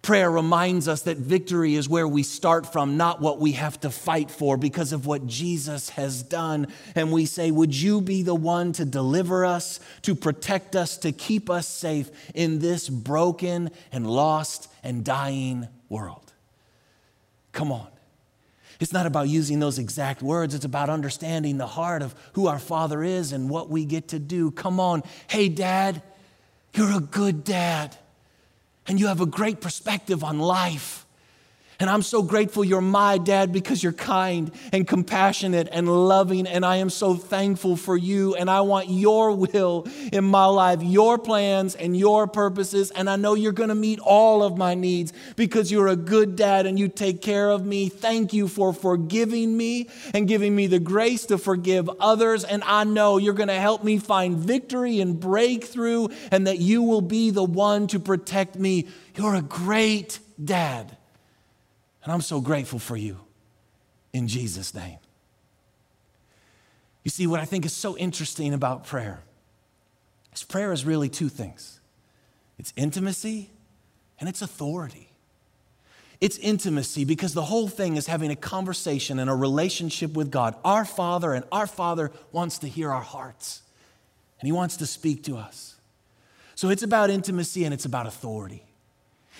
Prayer 0.00 0.30
reminds 0.30 0.88
us 0.88 1.02
that 1.02 1.18
victory 1.18 1.74
is 1.74 1.88
where 1.88 2.08
we 2.08 2.22
start 2.22 2.72
from, 2.72 2.96
not 2.96 3.20
what 3.20 3.38
we 3.38 3.52
have 3.52 3.78
to 3.80 3.90
fight 3.90 4.30
for 4.30 4.56
because 4.56 4.92
of 4.92 5.04
what 5.04 5.26
Jesus 5.26 5.90
has 5.90 6.22
done. 6.22 6.68
And 6.94 7.12
we 7.12 7.26
say, 7.26 7.50
Would 7.50 7.74
you 7.74 8.00
be 8.00 8.22
the 8.22 8.34
one 8.34 8.72
to 8.74 8.84
deliver 8.84 9.44
us, 9.44 9.78
to 10.02 10.14
protect 10.14 10.74
us, 10.74 10.96
to 10.98 11.12
keep 11.12 11.50
us 11.50 11.68
safe 11.68 12.10
in 12.34 12.60
this 12.60 12.88
broken 12.88 13.70
and 13.92 14.08
lost 14.08 14.70
and 14.82 15.04
dying 15.04 15.68
world? 15.88 16.32
Come 17.52 17.72
on. 17.72 17.88
It's 18.78 18.92
not 18.92 19.06
about 19.06 19.28
using 19.28 19.58
those 19.58 19.78
exact 19.78 20.22
words, 20.22 20.54
it's 20.54 20.64
about 20.64 20.90
understanding 20.90 21.56
the 21.56 21.66
heart 21.66 22.02
of 22.02 22.14
who 22.34 22.46
our 22.46 22.58
Father 22.58 23.02
is 23.02 23.32
and 23.32 23.48
what 23.48 23.70
we 23.70 23.84
get 23.84 24.08
to 24.08 24.18
do. 24.18 24.50
Come 24.50 24.78
on. 24.80 25.02
Hey, 25.28 25.48
Dad, 25.48 26.02
you're 26.74 26.92
a 26.92 27.00
good 27.00 27.42
dad, 27.42 27.96
and 28.86 29.00
you 29.00 29.06
have 29.06 29.22
a 29.22 29.26
great 29.26 29.60
perspective 29.60 30.22
on 30.22 30.38
life. 30.38 31.05
And 31.78 31.90
I'm 31.90 32.02
so 32.02 32.22
grateful 32.22 32.64
you're 32.64 32.80
my 32.80 33.18
dad 33.18 33.52
because 33.52 33.82
you're 33.82 33.92
kind 33.92 34.50
and 34.72 34.88
compassionate 34.88 35.68
and 35.70 35.88
loving. 35.88 36.46
And 36.46 36.64
I 36.64 36.76
am 36.76 36.88
so 36.88 37.14
thankful 37.14 37.76
for 37.76 37.96
you. 37.96 38.34
And 38.34 38.48
I 38.48 38.62
want 38.62 38.88
your 38.88 39.32
will 39.32 39.86
in 40.10 40.24
my 40.24 40.46
life, 40.46 40.82
your 40.82 41.18
plans 41.18 41.74
and 41.74 41.96
your 41.96 42.26
purposes. 42.26 42.90
And 42.92 43.10
I 43.10 43.16
know 43.16 43.34
you're 43.34 43.52
going 43.52 43.68
to 43.68 43.74
meet 43.74 43.98
all 44.00 44.42
of 44.42 44.56
my 44.56 44.74
needs 44.74 45.12
because 45.36 45.70
you're 45.70 45.88
a 45.88 45.96
good 45.96 46.34
dad 46.34 46.64
and 46.64 46.78
you 46.78 46.88
take 46.88 47.20
care 47.20 47.50
of 47.50 47.66
me. 47.66 47.90
Thank 47.90 48.32
you 48.32 48.48
for 48.48 48.72
forgiving 48.72 49.54
me 49.54 49.90
and 50.14 50.26
giving 50.26 50.56
me 50.56 50.66
the 50.68 50.80
grace 50.80 51.26
to 51.26 51.36
forgive 51.36 51.90
others. 52.00 52.44
And 52.44 52.64
I 52.64 52.84
know 52.84 53.18
you're 53.18 53.34
going 53.34 53.48
to 53.48 53.60
help 53.60 53.84
me 53.84 53.98
find 53.98 54.38
victory 54.38 55.00
and 55.00 55.20
breakthrough 55.20 56.08
and 56.30 56.46
that 56.46 56.58
you 56.58 56.82
will 56.82 57.02
be 57.02 57.30
the 57.30 57.44
one 57.44 57.86
to 57.88 58.00
protect 58.00 58.56
me. 58.56 58.88
You're 59.14 59.34
a 59.34 59.42
great 59.42 60.20
dad. 60.42 60.95
And 62.06 62.12
I'm 62.12 62.20
so 62.20 62.40
grateful 62.40 62.78
for 62.78 62.96
you 62.96 63.18
in 64.12 64.28
Jesus' 64.28 64.72
name. 64.72 64.98
You 67.02 67.10
see, 67.10 67.26
what 67.26 67.40
I 67.40 67.44
think 67.44 67.66
is 67.66 67.72
so 67.72 67.96
interesting 67.98 68.54
about 68.54 68.86
prayer 68.86 69.24
is 70.32 70.44
prayer 70.44 70.72
is 70.72 70.84
really 70.84 71.08
two 71.08 71.28
things 71.28 71.80
it's 72.58 72.72
intimacy 72.76 73.50
and 74.20 74.28
it's 74.28 74.40
authority. 74.40 75.10
It's 76.20 76.38
intimacy 76.38 77.04
because 77.04 77.34
the 77.34 77.42
whole 77.42 77.66
thing 77.66 77.96
is 77.96 78.06
having 78.06 78.30
a 78.30 78.36
conversation 78.36 79.18
and 79.18 79.28
a 79.28 79.34
relationship 79.34 80.14
with 80.14 80.30
God, 80.30 80.54
our 80.64 80.84
Father, 80.84 81.34
and 81.34 81.44
our 81.50 81.66
Father 81.66 82.12
wants 82.30 82.58
to 82.58 82.68
hear 82.68 82.92
our 82.92 83.02
hearts 83.02 83.62
and 84.40 84.46
He 84.46 84.52
wants 84.52 84.76
to 84.76 84.86
speak 84.86 85.24
to 85.24 85.36
us. 85.36 85.74
So 86.54 86.70
it's 86.70 86.84
about 86.84 87.10
intimacy 87.10 87.64
and 87.64 87.74
it's 87.74 87.84
about 87.84 88.06
authority. 88.06 88.65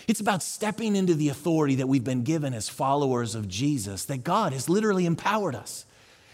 It's 0.09 0.21
about 0.21 0.43
stepping 0.43 0.95
into 0.95 1.15
the 1.15 1.31
authority 1.31 1.77
that 1.77 1.89
we've 1.89 2.05
been 2.05 2.23
given 2.23 2.55
as 2.55 2.69
followers 2.69 3.35
of 3.35 3.49
Jesus, 3.49 4.05
that 4.05 4.23
God 4.23 4.53
has 4.53 4.69
literally 4.69 5.05
empowered 5.05 5.57
us 5.57 5.85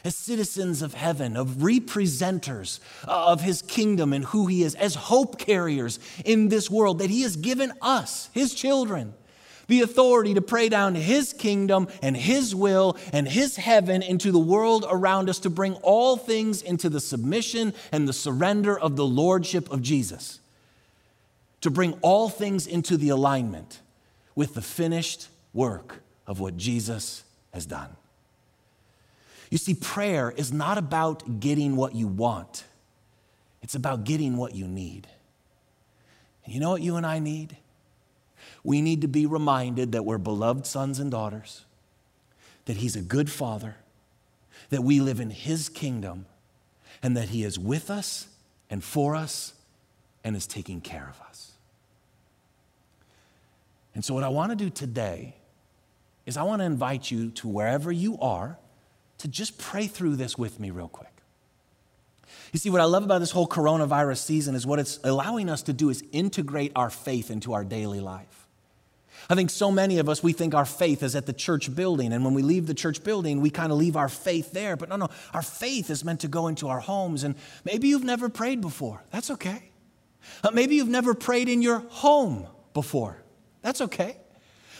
as 0.05 0.15
citizens 0.15 0.83
of 0.83 0.95
heaven, 0.95 1.37
of 1.37 1.63
representers 1.63 2.81
of 3.05 3.41
his 3.41 3.63
kingdom 3.63 4.13
and 4.13 4.25
who 4.27 4.47
he 4.47 4.63
is, 4.63 4.75
as 4.75 4.95
hope 4.95 5.39
carriers 5.39 5.99
in 6.25 6.49
this 6.49 6.71
world, 6.71 6.99
that 6.99 7.09
he 7.09 7.23
has 7.23 7.37
given 7.37 7.73
us, 7.81 8.29
his 8.35 8.53
children, 8.53 9.15
the 9.69 9.81
authority 9.81 10.35
to 10.35 10.43
pray 10.43 10.69
down 10.69 10.95
his 10.95 11.33
kingdom 11.33 11.89
and 12.03 12.15
his 12.17 12.55
will 12.55 12.99
and 13.13 13.27
his 13.27 13.57
heaven 13.57 14.03
into 14.03 14.33
the 14.33 14.39
world 14.39 14.85
around 14.91 15.31
us 15.31 15.39
to 15.39 15.51
bring 15.51 15.75
all 15.77 16.17
things 16.17 16.61
into 16.61 16.91
the 16.91 17.01
submission 17.01 17.73
and 17.91 18.07
the 18.07 18.13
surrender 18.13 18.79
of 18.79 18.97
the 18.97 19.07
lordship 19.07 19.71
of 19.71 19.81
Jesus 19.81 20.41
to 21.63 21.71
bring 21.71 21.95
all 22.03 22.29
things 22.29 22.67
into 22.67 22.97
the 22.97 23.09
alignment 23.09 23.81
with 24.35 24.55
the 24.55 24.63
finished 24.63 25.29
work 25.55 26.03
of 26.27 26.41
what 26.41 26.57
Jesus 26.57 27.25
has 27.53 27.67
done. 27.67 27.97
You 29.51 29.59
see, 29.59 29.75
prayer 29.75 30.31
is 30.31 30.53
not 30.53 30.79
about 30.79 31.41
getting 31.41 31.77
what 31.77 31.95
you 31.95 32.07
want, 32.07 32.65
it's 33.63 33.75
about 33.75 34.05
getting 34.05 34.37
what 34.37 34.55
you 34.55 34.67
need. 34.67 35.07
And 36.45 36.53
you 36.53 36.61
know 36.61 36.71
what 36.71 36.83
you 36.83 36.97
and 36.97 37.07
I 37.07 37.21
need? 37.21 37.57
We 38.65 38.83
need 38.83 39.03
to 39.03 39.09
be 39.09 39.27
reminded 39.27 39.93
that 39.93 40.05
we're 40.05 40.19
beloved 40.19 40.67
sons 40.67 40.99
and 40.99 41.11
daughters, 41.11 41.65
that 42.65 42.79
He's 42.79 42.97
a 42.97 43.03
good 43.03 43.31
Father, 43.31 43.77
that 44.71 44.83
we 44.83 45.01
live 45.01 45.21
in 45.21 45.31
His 45.31 45.69
kingdom, 45.69 46.27
and 47.03 47.17
that 47.17 47.29
He 47.29 47.45
is 47.45 47.59
with 47.59 47.91
us 47.91 48.27
and 48.69 48.83
for 48.83 49.15
us 49.15 49.53
and 50.25 50.35
is 50.35 50.47
taking 50.47 50.81
care 50.81 51.09
of 51.09 51.21
us. 51.29 51.32
And 53.95 54.05
so, 54.05 54.15
what 54.15 54.25
I 54.25 54.29
want 54.29 54.51
to 54.51 54.57
do 54.57 54.71
today 54.71 55.37
is 56.25 56.37
I 56.37 56.43
want 56.43 56.61
to 56.61 56.67
invite 56.67 57.11
you 57.11 57.31
to 57.33 57.49
wherever 57.49 57.91
you 57.91 58.19
are 58.21 58.59
to 59.19 59.29
just 59.29 59.59
pray 59.59 59.87
through 59.87 60.17
this 60.17 60.39
with 60.39 60.59
me, 60.59 60.71
real 60.71 60.89
quick. 60.89 61.09
You 62.53 62.59
see, 62.59 62.71
what 62.71 62.81
I 62.81 62.85
love 62.85 63.05
about 63.05 63.21
this 63.21 63.31
whole 63.31 63.47
coronavirus 63.47 64.19
season 64.19 64.55
is 64.55 64.67
what 64.67 64.79
it's 64.79 64.99
allowing 65.05 65.49
us 65.49 65.63
to 65.63 65.73
do 65.73 65.91
is 65.91 66.05
integrate 66.13 66.73
our 66.77 66.91
faith 66.91 67.31
into 67.31 67.53
our 67.53 67.65
daily 67.65 68.01
life. 68.01 68.43
I 69.31 69.35
think 69.35 69.51
so 69.51 69.71
many 69.71 69.99
of 69.99 70.09
us, 70.09 70.23
we 70.23 70.33
think 70.33 70.55
our 70.55 70.65
faith 70.65 71.03
is 71.03 71.15
at 71.15 71.27
the 71.27 71.33
church 71.33 71.75
building. 71.75 72.13
And 72.13 72.25
when 72.25 72.35
we 72.35 72.43
leave 72.43 72.67
the 72.67 72.75
church 72.75 73.05
building, 73.05 73.41
we 73.41 73.51
kind 73.51 73.71
of 73.71 73.79
leave 73.79 73.97
our 73.97 74.09
faith 74.09 74.53
there. 74.53 74.77
But 74.77 74.89
no, 74.89 74.97
no, 74.97 75.09
our 75.33 75.43
faith 75.43 75.91
is 75.91 76.05
meant 76.05 76.21
to 76.21 76.29
go 76.29 76.49
into 76.49 76.69
our 76.69 76.81
homes. 76.81 77.23
And 77.23 77.37
maybe 77.65 77.89
you've 77.89 78.05
never 78.05 78.29
prayed 78.29 78.61
before. 78.61 79.03
That's 79.11 79.31
okay. 79.31 79.71
Uh, 80.43 80.51
maybe 80.51 80.75
you've 80.75 80.89
never 80.89 81.15
prayed 81.15 81.49
in 81.49 81.63
your 81.63 81.79
home 81.79 82.47
before. 82.75 83.22
That's 83.63 83.81
okay. 83.81 84.17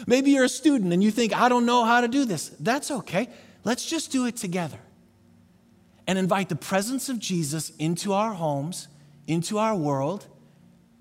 Maybe 0.07 0.33
you're 0.33 0.45
a 0.45 0.49
student 0.49 0.93
and 0.93 1.03
you 1.03 1.11
think, 1.11 1.35
I 1.35 1.49
don't 1.49 1.67
know 1.67 1.85
how 1.85 2.01
to 2.01 2.09
do 2.09 2.25
this. 2.25 2.49
That's 2.61 2.91
okay. 2.91 3.29
Let's 3.65 3.87
just 3.87 4.11
do 4.11 4.27
it 4.27 4.37
together 4.37 4.79
and 6.07 6.19
invite 6.19 6.49
the 6.49 6.57
presence 6.57 7.09
of 7.09 7.19
Jesus 7.19 7.71
into 7.79 8.13
our 8.13 8.35
homes, 8.35 8.89
into 9.27 9.59
our 9.59 9.77
world, 9.77 10.27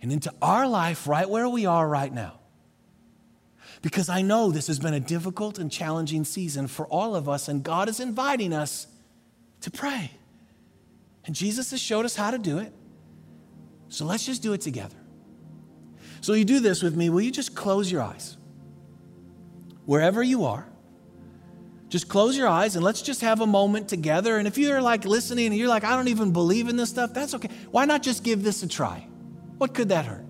and 0.01 0.11
into 0.11 0.31
our 0.41 0.67
life 0.67 1.07
right 1.07 1.29
where 1.29 1.49
we 1.49 1.65
are 1.65 1.87
right 1.87 2.13
now. 2.13 2.39
Because 3.81 4.09
I 4.09 4.21
know 4.21 4.51
this 4.51 4.67
has 4.67 4.77
been 4.77 4.93
a 4.93 4.99
difficult 4.99 5.57
and 5.57 5.71
challenging 5.71 6.23
season 6.23 6.67
for 6.67 6.85
all 6.87 7.15
of 7.15 7.27
us, 7.27 7.47
and 7.47 7.63
God 7.63 7.89
is 7.89 7.99
inviting 7.99 8.53
us 8.53 8.85
to 9.61 9.71
pray. 9.71 10.11
And 11.25 11.35
Jesus 11.35 11.71
has 11.71 11.79
showed 11.79 12.05
us 12.05 12.15
how 12.15 12.29
to 12.29 12.37
do 12.37 12.59
it. 12.59 12.71
So 13.89 14.05
let's 14.05 14.25
just 14.25 14.43
do 14.43 14.53
it 14.53 14.61
together. 14.61 15.00
So 16.21 16.33
you 16.33 16.45
do 16.45 16.59
this 16.59 16.81
with 16.81 16.95
me. 16.95 17.09
Will 17.09 17.21
you 17.21 17.31
just 17.31 17.55
close 17.55 17.91
your 17.91 18.01
eyes? 18.01 18.37
Wherever 19.85 20.21
you 20.21 20.45
are, 20.45 20.67
just 21.89 22.07
close 22.07 22.37
your 22.37 22.47
eyes 22.47 22.75
and 22.75 22.85
let's 22.85 23.01
just 23.01 23.21
have 23.21 23.41
a 23.41 23.47
moment 23.47 23.89
together. 23.89 24.37
And 24.37 24.47
if 24.47 24.57
you're 24.57 24.81
like 24.81 25.03
listening 25.03 25.47
and 25.47 25.57
you're 25.57 25.67
like, 25.67 25.83
I 25.83 25.95
don't 25.95 26.07
even 26.07 26.31
believe 26.31 26.69
in 26.69 26.77
this 26.77 26.89
stuff, 26.89 27.13
that's 27.13 27.33
okay. 27.33 27.49
Why 27.71 27.85
not 27.85 28.01
just 28.01 28.23
give 28.23 28.43
this 28.43 28.63
a 28.63 28.67
try? 28.67 29.05
What 29.57 29.73
could 29.73 29.89
that 29.89 30.05
hurt? 30.05 30.25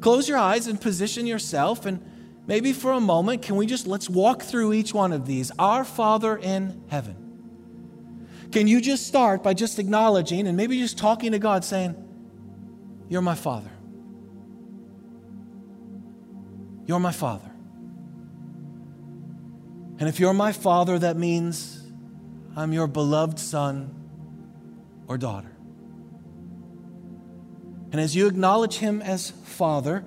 Close 0.00 0.28
your 0.28 0.38
eyes 0.38 0.66
and 0.66 0.80
position 0.80 1.26
yourself. 1.26 1.86
And 1.86 2.04
maybe 2.46 2.72
for 2.72 2.92
a 2.92 3.00
moment, 3.00 3.42
can 3.42 3.56
we 3.56 3.66
just 3.66 3.86
let's 3.86 4.10
walk 4.10 4.42
through 4.42 4.72
each 4.72 4.92
one 4.92 5.12
of 5.12 5.26
these? 5.26 5.52
Our 5.58 5.84
Father 5.84 6.36
in 6.36 6.82
heaven. 6.88 8.48
Can 8.50 8.66
you 8.66 8.80
just 8.80 9.06
start 9.06 9.42
by 9.42 9.54
just 9.54 9.78
acknowledging 9.78 10.48
and 10.48 10.56
maybe 10.56 10.78
just 10.78 10.98
talking 10.98 11.32
to 11.32 11.38
God 11.38 11.64
saying, 11.64 11.94
You're 13.08 13.22
my 13.22 13.36
Father. 13.36 13.70
You're 16.90 16.98
my 16.98 17.12
father. 17.12 17.48
And 20.00 20.08
if 20.08 20.18
you're 20.18 20.34
my 20.34 20.50
father, 20.50 20.98
that 20.98 21.16
means 21.16 21.80
I'm 22.56 22.72
your 22.72 22.88
beloved 22.88 23.38
son 23.38 23.94
or 25.06 25.16
daughter. 25.16 25.52
And 27.92 28.00
as 28.00 28.16
you 28.16 28.26
acknowledge 28.26 28.78
him 28.78 29.02
as 29.02 29.30
father, 29.30 30.04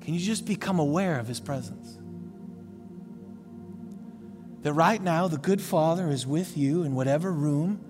can 0.00 0.14
you 0.14 0.20
just 0.20 0.46
become 0.46 0.78
aware 0.78 1.18
of 1.18 1.28
his 1.28 1.40
presence? 1.40 1.98
That 4.62 4.72
right 4.72 5.02
now, 5.02 5.28
the 5.28 5.36
good 5.36 5.60
father 5.60 6.08
is 6.08 6.26
with 6.26 6.56
you 6.56 6.84
in 6.84 6.94
whatever 6.94 7.30
room 7.30 7.84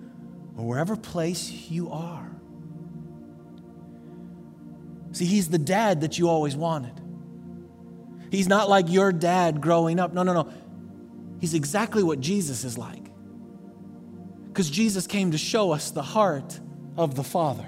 or 0.57 0.65
wherever 0.65 0.97
place 0.97 1.49
you 1.69 1.89
are. 1.89 2.29
See, 5.13 5.23
he's 5.23 5.47
the 5.47 5.57
dad 5.57 6.01
that 6.01 6.19
you 6.19 6.27
always 6.27 6.57
wanted. 6.57 6.99
He's 8.33 8.47
not 8.47 8.67
like 8.67 8.89
your 8.89 9.11
dad 9.11 9.61
growing 9.61 9.99
up. 9.99 10.11
No, 10.11 10.23
no, 10.23 10.33
no. 10.33 10.51
He's 11.39 11.53
exactly 11.53 12.01
what 12.01 12.19
Jesus 12.19 12.63
is 12.63 12.79
like. 12.79 13.05
Because 14.47 14.71
Jesus 14.71 15.05
came 15.05 15.33
to 15.33 15.37
show 15.37 15.71
us 15.71 15.91
the 15.91 16.01
heart 16.01 16.59
of 16.97 17.13
the 17.13 17.23
Father. 17.23 17.67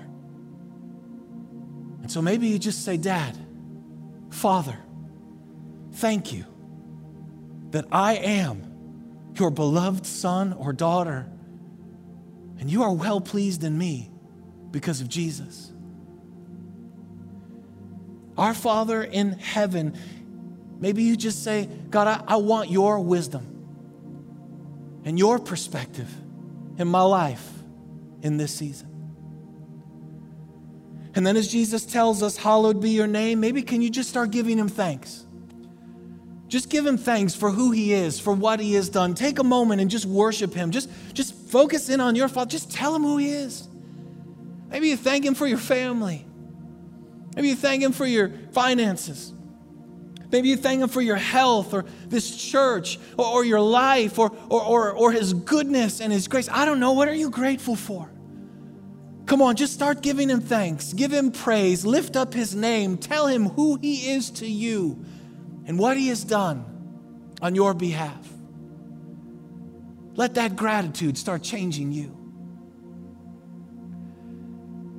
And 2.01 2.11
so 2.11 2.19
maybe 2.19 2.47
you 2.47 2.57
just 2.57 2.83
say, 2.83 2.97
Dad, 2.97 3.37
Father, 4.31 4.75
thank 5.93 6.33
you 6.33 6.45
that 7.69 7.85
I 7.91 8.15
am 8.15 9.33
your 9.35 9.51
beloved 9.51 10.07
son 10.07 10.51
or 10.53 10.73
daughter, 10.73 11.29
and 12.59 12.71
you 12.71 12.81
are 12.81 12.91
well 12.91 13.21
pleased 13.21 13.63
in 13.63 13.77
me 13.77 14.09
because 14.71 14.99
of 14.99 15.09
Jesus. 15.09 15.71
Our 18.35 18.55
Father 18.55 19.03
in 19.03 19.33
heaven, 19.33 19.95
Maybe 20.79 21.03
you 21.03 21.15
just 21.15 21.43
say, 21.43 21.69
God, 21.89 22.07
I, 22.07 22.33
I 22.33 22.35
want 22.37 22.69
your 22.69 22.99
wisdom 22.99 23.51
and 25.03 25.17
your 25.17 25.39
perspective 25.39 26.13
in 26.77 26.87
my 26.87 27.01
life 27.01 27.47
in 28.21 28.37
this 28.37 28.53
season. 28.53 28.91
And 31.13 31.25
then, 31.25 31.37
as 31.37 31.47
Jesus 31.47 31.85
tells 31.85 32.21
us, 32.21 32.35
Hallowed 32.35 32.81
be 32.81 32.89
your 32.89 33.07
name, 33.07 33.39
maybe 33.39 33.61
can 33.61 33.81
you 33.81 33.89
just 33.89 34.09
start 34.09 34.31
giving 34.31 34.57
him 34.57 34.67
thanks? 34.67 35.25
Just 36.47 36.69
give 36.69 36.85
him 36.85 36.97
thanks 36.97 37.33
for 37.33 37.49
who 37.49 37.71
he 37.71 37.93
is, 37.93 38.19
for 38.19 38.33
what 38.33 38.59
he 38.59 38.73
has 38.73 38.89
done. 38.89 39.15
Take 39.15 39.39
a 39.39 39.43
moment 39.43 39.81
and 39.81 39.89
just 39.89 40.05
worship 40.05 40.53
him. 40.53 40.71
Just, 40.71 40.89
just 41.13 41.33
focus 41.33 41.89
in 41.89 42.01
on 42.01 42.15
your 42.15 42.27
Father. 42.27 42.49
Just 42.49 42.71
tell 42.71 42.93
him 42.95 43.01
who 43.01 43.17
he 43.17 43.29
is. 43.29 43.67
Maybe 44.69 44.89
you 44.89 44.97
thank 44.97 45.25
him 45.25 45.35
for 45.35 45.47
your 45.47 45.57
family. 45.57 46.25
Maybe 47.35 47.49
you 47.49 47.55
thank 47.55 47.81
him 47.81 47.91
for 47.91 48.05
your 48.05 48.31
finances. 48.51 49.33
Maybe 50.31 50.49
you 50.49 50.57
thank 50.57 50.81
Him 50.81 50.89
for 50.89 51.01
your 51.01 51.15
health 51.15 51.73
or 51.73 51.85
this 52.07 52.35
church 52.35 52.99
or, 53.17 53.25
or 53.25 53.45
your 53.45 53.61
life 53.61 54.19
or, 54.19 54.31
or, 54.49 54.63
or, 54.63 54.91
or 54.91 55.11
His 55.11 55.33
goodness 55.33 56.01
and 56.01 56.11
His 56.11 56.27
grace. 56.27 56.49
I 56.51 56.65
don't 56.65 56.79
know. 56.79 56.93
What 56.93 57.07
are 57.07 57.15
you 57.15 57.29
grateful 57.29 57.75
for? 57.75 58.09
Come 59.25 59.41
on, 59.41 59.55
just 59.55 59.73
start 59.73 60.01
giving 60.01 60.29
Him 60.29 60.41
thanks. 60.41 60.93
Give 60.93 61.11
Him 61.11 61.31
praise. 61.31 61.85
Lift 61.85 62.15
up 62.15 62.33
His 62.33 62.55
name. 62.55 62.97
Tell 62.97 63.27
Him 63.27 63.49
who 63.49 63.77
He 63.77 64.11
is 64.11 64.29
to 64.31 64.47
you 64.47 65.03
and 65.65 65.79
what 65.79 65.97
He 65.97 66.07
has 66.09 66.23
done 66.23 66.65
on 67.41 67.55
your 67.55 67.73
behalf. 67.73 68.29
Let 70.15 70.35
that 70.35 70.55
gratitude 70.55 71.17
start 71.17 71.43
changing 71.43 71.91
you. 71.91 72.24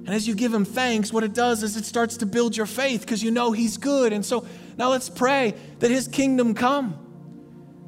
And 0.06 0.14
as 0.14 0.28
you 0.28 0.36
give 0.36 0.54
him 0.54 0.64
thanks, 0.64 1.12
what 1.12 1.24
it 1.24 1.34
does 1.34 1.64
is 1.64 1.76
it 1.76 1.84
starts 1.84 2.18
to 2.18 2.26
build 2.26 2.56
your 2.56 2.66
faith 2.66 3.00
because 3.00 3.24
you 3.24 3.32
know 3.32 3.50
he's 3.50 3.76
good. 3.76 4.12
And 4.12 4.24
so 4.24 4.46
now 4.78 4.90
let's 4.90 5.10
pray 5.10 5.54
that 5.80 5.90
his 5.90 6.06
kingdom 6.06 6.54
come, 6.54 6.96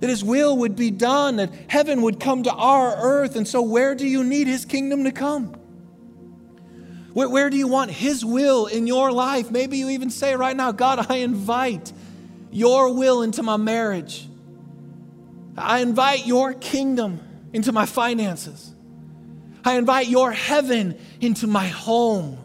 that 0.01 0.11
his 0.11 0.25
will 0.25 0.57
would 0.59 0.75
be 0.75 0.91
done, 0.91 1.37
that 1.37 1.53
heaven 1.69 2.03
would 2.03 2.19
come 2.19 2.43
to 2.43 2.53
our 2.53 2.97
earth. 2.97 3.37
And 3.37 3.47
so, 3.47 3.63
where 3.63 3.95
do 3.95 4.05
you 4.05 4.25
need 4.25 4.49
his 4.49 4.65
kingdom 4.65 5.05
to 5.05 5.13
come? 5.13 5.55
Where, 7.13 7.29
where 7.29 7.51
do 7.51 7.57
you 7.57 7.69
want 7.69 7.93
his 7.93 8.25
will 8.25 8.67
in 8.67 8.89
your 8.89 9.13
life? 9.13 9.53
Maybe 9.53 9.79
you 9.79 9.91
even 9.91 10.11
say 10.11 10.35
right 10.35 10.57
now, 10.57 10.73
God, 10.73 11.07
I 11.09 11.19
invite 11.19 11.93
your 12.51 12.93
will 12.95 13.23
into 13.23 13.45
my 13.45 13.57
marriage. 13.57 14.29
I 15.57 15.81
invite 15.81 16.27
your 16.27 16.53
kingdom 16.53 17.21
into 17.53 17.71
my 17.71 17.87
finances. 17.87 18.75
I 19.69 19.75
invite 19.75 20.09
your 20.09 20.33
heaven 20.33 20.99
into 21.21 21.47
my 21.47 21.67
home. 21.67 22.39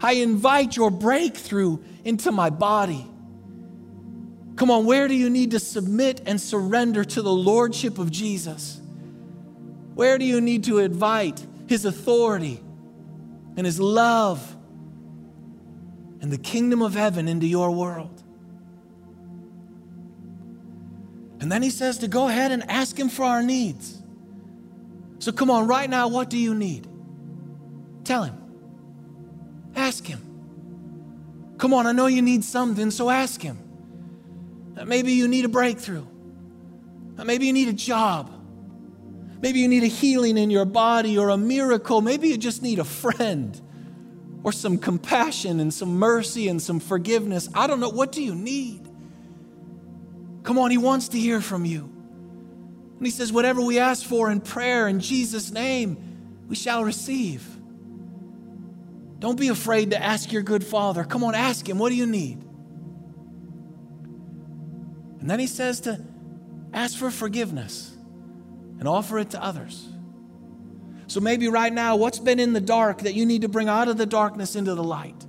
I 0.00 0.14
invite 0.14 0.74
your 0.74 0.90
breakthrough 0.90 1.78
into 2.02 2.32
my 2.32 2.50
body. 2.50 3.06
Come 4.56 4.72
on, 4.72 4.86
where 4.86 5.06
do 5.06 5.14
you 5.14 5.30
need 5.30 5.52
to 5.52 5.60
submit 5.60 6.20
and 6.26 6.40
surrender 6.40 7.04
to 7.04 7.22
the 7.22 7.32
Lordship 7.32 8.00
of 8.00 8.10
Jesus? 8.10 8.80
Where 9.94 10.18
do 10.18 10.24
you 10.24 10.40
need 10.40 10.64
to 10.64 10.78
invite 10.78 11.46
His 11.68 11.84
authority 11.84 12.60
and 13.56 13.64
His 13.64 13.78
love 13.78 14.56
and 16.20 16.32
the 16.32 16.38
kingdom 16.38 16.82
of 16.82 16.94
heaven 16.94 17.28
into 17.28 17.46
your 17.46 17.70
world? 17.70 18.20
And 21.38 21.52
then 21.52 21.62
He 21.62 21.70
says 21.70 21.98
to 21.98 22.08
go 22.08 22.26
ahead 22.26 22.50
and 22.50 22.68
ask 22.68 22.98
Him 22.98 23.08
for 23.08 23.22
our 23.22 23.44
needs. 23.44 23.97
So 25.18 25.32
come 25.32 25.50
on, 25.50 25.66
right 25.66 25.88
now, 25.88 26.08
what 26.08 26.30
do 26.30 26.38
you 26.38 26.54
need? 26.54 26.86
Tell 28.04 28.22
him. 28.22 28.36
Ask 29.74 30.06
him. 30.06 30.20
Come 31.58 31.74
on, 31.74 31.86
I 31.86 31.92
know 31.92 32.06
you 32.06 32.22
need 32.22 32.44
something, 32.44 32.90
so 32.90 33.10
ask 33.10 33.42
him. 33.42 33.58
Uh, 34.76 34.84
maybe 34.84 35.12
you 35.12 35.26
need 35.26 35.44
a 35.44 35.48
breakthrough. 35.48 36.06
Uh, 37.18 37.24
maybe 37.24 37.46
you 37.46 37.52
need 37.52 37.68
a 37.68 37.72
job. 37.72 38.32
Maybe 39.40 39.60
you 39.60 39.68
need 39.68 39.82
a 39.82 39.88
healing 39.88 40.38
in 40.38 40.50
your 40.50 40.64
body 40.64 41.18
or 41.18 41.30
a 41.30 41.36
miracle. 41.36 42.00
Maybe 42.00 42.28
you 42.28 42.38
just 42.38 42.62
need 42.62 42.78
a 42.78 42.84
friend 42.84 43.60
or 44.44 44.52
some 44.52 44.78
compassion 44.78 45.60
and 45.60 45.74
some 45.74 45.98
mercy 45.98 46.48
and 46.48 46.62
some 46.62 46.80
forgiveness. 46.80 47.48
I 47.54 47.66
don't 47.66 47.80
know. 47.80 47.88
What 47.88 48.12
do 48.12 48.22
you 48.22 48.34
need? 48.34 48.88
Come 50.44 50.58
on, 50.58 50.70
he 50.70 50.78
wants 50.78 51.08
to 51.08 51.18
hear 51.18 51.40
from 51.40 51.64
you. 51.64 51.92
And 52.98 53.06
he 53.06 53.10
says, 53.10 53.32
Whatever 53.32 53.62
we 53.62 53.78
ask 53.78 54.04
for 54.04 54.30
in 54.30 54.40
prayer 54.40 54.88
in 54.88 55.00
Jesus' 55.00 55.50
name, 55.50 56.44
we 56.48 56.56
shall 56.56 56.84
receive. 56.84 57.46
Don't 59.18 59.38
be 59.38 59.48
afraid 59.48 59.90
to 59.90 60.02
ask 60.02 60.32
your 60.32 60.42
good 60.42 60.64
father. 60.64 61.04
Come 61.04 61.24
on, 61.24 61.34
ask 61.34 61.68
him, 61.68 61.78
What 61.78 61.90
do 61.90 61.94
you 61.94 62.06
need? 62.06 62.42
And 65.20 65.30
then 65.30 65.38
he 65.38 65.46
says 65.46 65.80
to 65.80 66.00
ask 66.72 66.96
for 66.98 67.10
forgiveness 67.10 67.96
and 68.78 68.86
offer 68.86 69.18
it 69.18 69.30
to 69.30 69.42
others. 69.42 69.88
So 71.06 71.20
maybe 71.20 71.48
right 71.48 71.72
now, 71.72 71.96
what's 71.96 72.18
been 72.18 72.38
in 72.38 72.52
the 72.52 72.60
dark 72.60 73.02
that 73.02 73.14
you 73.14 73.26
need 73.26 73.42
to 73.42 73.48
bring 73.48 73.68
out 73.68 73.88
of 73.88 73.96
the 73.96 74.06
darkness 74.06 74.56
into 74.56 74.74
the 74.74 74.84
light? 74.84 75.26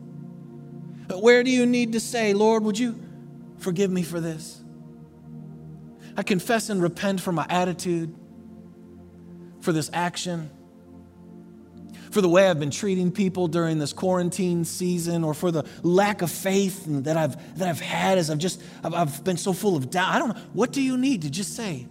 But 1.08 1.22
where 1.24 1.44
do 1.44 1.50
you 1.50 1.66
need 1.66 1.94
to 1.94 2.00
say, 2.00 2.34
Lord, 2.34 2.64
would 2.64 2.78
you 2.78 3.00
forgive 3.58 3.90
me 3.90 4.04
for 4.04 4.20
this? 4.20 4.59
I 6.20 6.24
confess 6.24 6.70
and 6.70 6.84
repent 6.84 7.22
for 7.22 7.32
my 7.32 7.46
attitude, 7.50 8.14
for 9.62 9.72
this 9.72 9.90
action, 9.94 10.50
for 12.12 12.20
the 12.20 12.28
way 12.28 12.50
I've 12.50 12.60
been 12.60 12.72
treating 12.72 13.10
people 13.10 13.48
during 13.48 13.80
this 13.80 13.94
quarantine 13.94 14.66
season, 14.66 15.24
or 15.24 15.34
for 15.34 15.50
the 15.50 15.64
lack 15.82 16.22
of 16.22 16.30
faith 16.30 16.84
that 17.06 17.16
I've, 17.16 17.58
that 17.58 17.70
I've 17.70 17.80
had 17.80 18.18
as 18.18 18.30
I've 18.30 18.38
just, 18.38 18.62
I've, 18.84 18.94
I've 18.94 19.24
been 19.24 19.38
so 19.38 19.54
full 19.54 19.78
of 19.78 19.90
doubt. 19.92 20.14
I 20.14 20.20
don't 20.20 20.36
know. 20.36 20.42
What 20.52 20.74
do 20.74 20.82
you 20.82 20.98
need 20.98 21.22
to 21.22 21.30
just 21.30 21.56
say, 21.56 21.88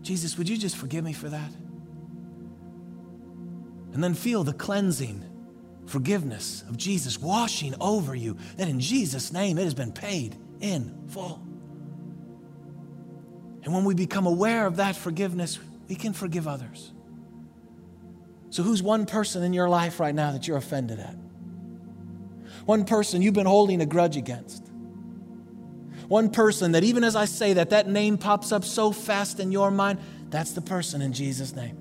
Jesus, 0.00 0.38
would 0.38 0.48
you 0.48 0.56
just 0.56 0.78
forgive 0.78 1.04
me 1.04 1.12
for 1.12 1.28
that? 1.28 1.50
And 3.92 4.02
then 4.02 4.14
feel 4.14 4.42
the 4.42 4.54
cleansing, 4.54 5.22
forgiveness 5.84 6.64
of 6.66 6.78
Jesus 6.78 7.20
washing 7.20 7.74
over 7.78 8.14
you, 8.14 8.38
that 8.56 8.68
in 8.68 8.80
Jesus' 8.80 9.34
name 9.34 9.58
it 9.58 9.64
has 9.64 9.74
been 9.74 9.92
paid 9.92 10.34
in 10.62 11.08
full. 11.08 11.45
And 13.66 13.74
when 13.74 13.84
we 13.84 13.94
become 13.94 14.26
aware 14.26 14.64
of 14.64 14.76
that 14.76 14.94
forgiveness, 14.94 15.58
we 15.88 15.96
can 15.96 16.12
forgive 16.12 16.46
others. 16.46 16.92
So, 18.50 18.62
who's 18.62 18.80
one 18.80 19.06
person 19.06 19.42
in 19.42 19.52
your 19.52 19.68
life 19.68 19.98
right 19.98 20.14
now 20.14 20.30
that 20.32 20.46
you're 20.46 20.56
offended 20.56 21.00
at? 21.00 21.16
One 22.64 22.84
person 22.84 23.22
you've 23.22 23.34
been 23.34 23.44
holding 23.44 23.80
a 23.80 23.86
grudge 23.86 24.16
against. 24.16 24.64
One 26.06 26.30
person 26.30 26.72
that, 26.72 26.84
even 26.84 27.02
as 27.02 27.16
I 27.16 27.24
say 27.24 27.54
that, 27.54 27.70
that 27.70 27.88
name 27.88 28.18
pops 28.18 28.52
up 28.52 28.64
so 28.64 28.92
fast 28.92 29.40
in 29.40 29.50
your 29.50 29.72
mind, 29.72 29.98
that's 30.30 30.52
the 30.52 30.60
person 30.60 31.02
in 31.02 31.12
Jesus' 31.12 31.54
name. 31.54 31.76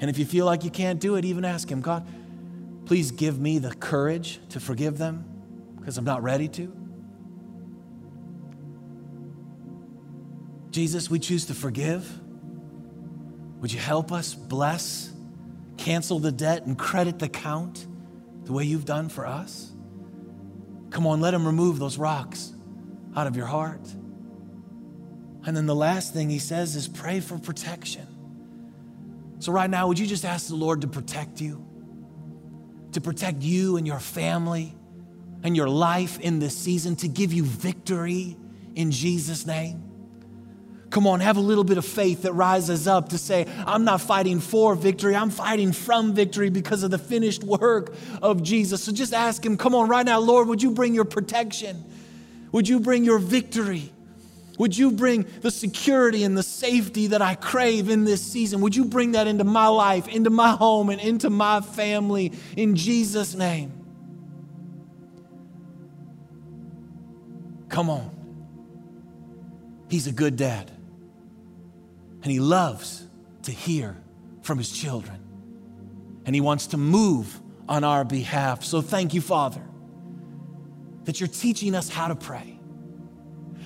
And 0.00 0.10
if 0.10 0.18
you 0.18 0.26
feel 0.26 0.44
like 0.44 0.64
you 0.64 0.70
can't 0.70 1.00
do 1.00 1.16
it, 1.16 1.24
even 1.24 1.46
ask 1.46 1.70
Him, 1.70 1.80
God, 1.80 2.06
please 2.84 3.10
give 3.10 3.40
me 3.40 3.58
the 3.58 3.74
courage 3.74 4.38
to 4.50 4.60
forgive 4.60 4.98
them 4.98 5.24
because 5.78 5.96
I'm 5.96 6.04
not 6.04 6.22
ready 6.22 6.48
to. 6.48 6.83
Jesus, 10.74 11.08
we 11.08 11.20
choose 11.20 11.46
to 11.46 11.54
forgive. 11.54 12.04
Would 13.60 13.72
you 13.72 13.78
help 13.78 14.10
us 14.10 14.34
bless, 14.34 15.08
cancel 15.76 16.18
the 16.18 16.32
debt, 16.32 16.66
and 16.66 16.76
credit 16.76 17.20
the 17.20 17.28
count 17.28 17.86
the 18.42 18.52
way 18.52 18.64
you've 18.64 18.84
done 18.84 19.08
for 19.08 19.24
us? 19.24 19.70
Come 20.90 21.06
on, 21.06 21.20
let 21.20 21.32
him 21.32 21.46
remove 21.46 21.78
those 21.78 21.96
rocks 21.96 22.52
out 23.14 23.28
of 23.28 23.36
your 23.36 23.46
heart. 23.46 23.86
And 25.46 25.56
then 25.56 25.66
the 25.66 25.76
last 25.76 26.12
thing 26.12 26.28
he 26.28 26.40
says 26.40 26.74
is 26.74 26.88
pray 26.88 27.20
for 27.20 27.38
protection. 27.38 28.08
So, 29.38 29.52
right 29.52 29.70
now, 29.70 29.86
would 29.86 30.00
you 30.00 30.08
just 30.08 30.24
ask 30.24 30.48
the 30.48 30.56
Lord 30.56 30.80
to 30.80 30.88
protect 30.88 31.40
you? 31.40 31.64
To 32.94 33.00
protect 33.00 33.42
you 33.42 33.76
and 33.76 33.86
your 33.86 34.00
family 34.00 34.74
and 35.44 35.56
your 35.56 35.68
life 35.68 36.18
in 36.18 36.40
this 36.40 36.58
season, 36.58 36.96
to 36.96 37.06
give 37.06 37.32
you 37.32 37.44
victory 37.44 38.36
in 38.74 38.90
Jesus' 38.90 39.46
name? 39.46 39.83
Come 40.94 41.08
on, 41.08 41.18
have 41.18 41.36
a 41.36 41.40
little 41.40 41.64
bit 41.64 41.76
of 41.76 41.84
faith 41.84 42.22
that 42.22 42.34
rises 42.34 42.86
up 42.86 43.08
to 43.08 43.18
say, 43.18 43.48
I'm 43.66 43.82
not 43.82 44.00
fighting 44.00 44.38
for 44.38 44.76
victory, 44.76 45.16
I'm 45.16 45.30
fighting 45.30 45.72
from 45.72 46.14
victory 46.14 46.50
because 46.50 46.84
of 46.84 46.92
the 46.92 46.98
finished 46.98 47.42
work 47.42 47.92
of 48.22 48.44
Jesus. 48.44 48.84
So 48.84 48.92
just 48.92 49.12
ask 49.12 49.44
Him, 49.44 49.56
come 49.56 49.74
on, 49.74 49.88
right 49.88 50.06
now, 50.06 50.20
Lord, 50.20 50.46
would 50.46 50.62
you 50.62 50.70
bring 50.70 50.94
your 50.94 51.04
protection? 51.04 51.82
Would 52.52 52.68
you 52.68 52.78
bring 52.78 53.02
your 53.02 53.18
victory? 53.18 53.90
Would 54.56 54.78
you 54.78 54.92
bring 54.92 55.26
the 55.40 55.50
security 55.50 56.22
and 56.22 56.38
the 56.38 56.44
safety 56.44 57.08
that 57.08 57.20
I 57.20 57.34
crave 57.34 57.88
in 57.88 58.04
this 58.04 58.22
season? 58.22 58.60
Would 58.60 58.76
you 58.76 58.84
bring 58.84 59.12
that 59.12 59.26
into 59.26 59.42
my 59.42 59.66
life, 59.66 60.06
into 60.06 60.30
my 60.30 60.50
home, 60.50 60.90
and 60.90 61.00
into 61.00 61.28
my 61.28 61.60
family 61.60 62.32
in 62.56 62.76
Jesus' 62.76 63.34
name? 63.34 63.72
Come 67.68 67.90
on. 67.90 68.12
He's 69.88 70.06
a 70.06 70.12
good 70.12 70.36
dad. 70.36 70.70
And 72.24 72.32
He 72.32 72.40
loves 72.40 73.06
to 73.42 73.52
hear 73.52 73.96
from 74.42 74.58
His 74.58 74.72
children. 74.72 75.20
And 76.26 76.34
He 76.34 76.40
wants 76.40 76.68
to 76.68 76.76
move 76.76 77.40
on 77.68 77.84
our 77.84 78.04
behalf. 78.04 78.64
So 78.64 78.80
thank 78.80 79.14
you, 79.14 79.20
Father, 79.20 79.62
that 81.04 81.20
you're 81.20 81.28
teaching 81.28 81.74
us 81.74 81.88
how 81.88 82.08
to 82.08 82.16
pray. 82.16 82.58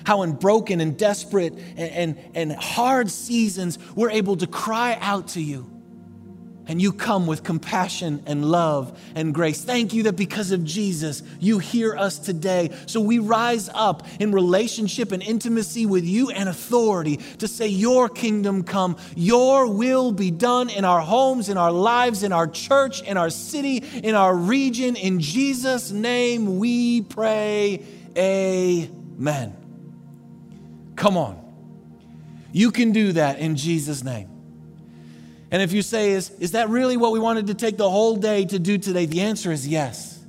How 0.05 0.21
in 0.23 0.33
broken 0.33 0.81
and 0.81 0.97
desperate 0.97 1.53
and, 1.53 2.17
and, 2.17 2.31
and 2.35 2.51
hard 2.51 3.09
seasons, 3.09 3.79
we're 3.95 4.11
able 4.11 4.37
to 4.37 4.47
cry 4.47 4.97
out 5.01 5.29
to 5.29 5.41
you 5.41 5.78
and 6.69 6.79
you 6.79 6.93
come 6.93 7.25
with 7.25 7.43
compassion 7.43 8.23
and 8.27 8.45
love 8.45 8.97
and 9.15 9.33
grace. 9.33 9.63
Thank 9.63 9.91
you 9.91 10.03
that 10.03 10.15
because 10.15 10.51
of 10.51 10.63
Jesus, 10.63 11.23
you 11.39 11.57
hear 11.57 11.97
us 11.97 12.19
today. 12.19 12.69
So 12.85 13.01
we 13.01 13.17
rise 13.17 13.69
up 13.73 14.07
in 14.19 14.31
relationship 14.31 15.11
and 15.11 15.21
intimacy 15.21 15.87
with 15.87 16.05
you 16.05 16.29
and 16.29 16.47
authority 16.47 17.17
to 17.39 17.47
say, 17.47 17.67
Your 17.67 18.07
kingdom 18.07 18.63
come, 18.63 18.97
Your 19.15 19.67
will 19.67 20.11
be 20.11 20.29
done 20.29 20.69
in 20.69 20.85
our 20.85 21.01
homes, 21.01 21.49
in 21.49 21.57
our 21.57 21.71
lives, 21.71 22.21
in 22.21 22.31
our 22.31 22.47
church, 22.47 23.01
in 23.01 23.17
our 23.17 23.31
city, 23.31 23.77
in 23.77 24.13
our 24.13 24.35
region. 24.35 24.95
In 24.95 25.19
Jesus' 25.19 25.89
name 25.91 26.59
we 26.59 27.01
pray. 27.01 27.83
Amen. 28.15 29.55
Come 30.95 31.17
on. 31.17 31.45
You 32.51 32.71
can 32.71 32.91
do 32.91 33.13
that 33.13 33.39
in 33.39 33.55
Jesus' 33.55 34.03
name. 34.03 34.38
And 35.51 35.61
if 35.61 35.71
you 35.71 35.81
say, 35.81 36.11
is, 36.11 36.29
is 36.39 36.51
that 36.51 36.69
really 36.69 36.95
what 36.95 37.11
we 37.11 37.19
wanted 37.19 37.47
to 37.47 37.53
take 37.53 37.77
the 37.77 37.89
whole 37.89 38.15
day 38.15 38.45
to 38.45 38.59
do 38.59 38.77
today? 38.77 39.05
The 39.05 39.21
answer 39.21 39.51
is 39.51 39.67
yes. 39.67 40.23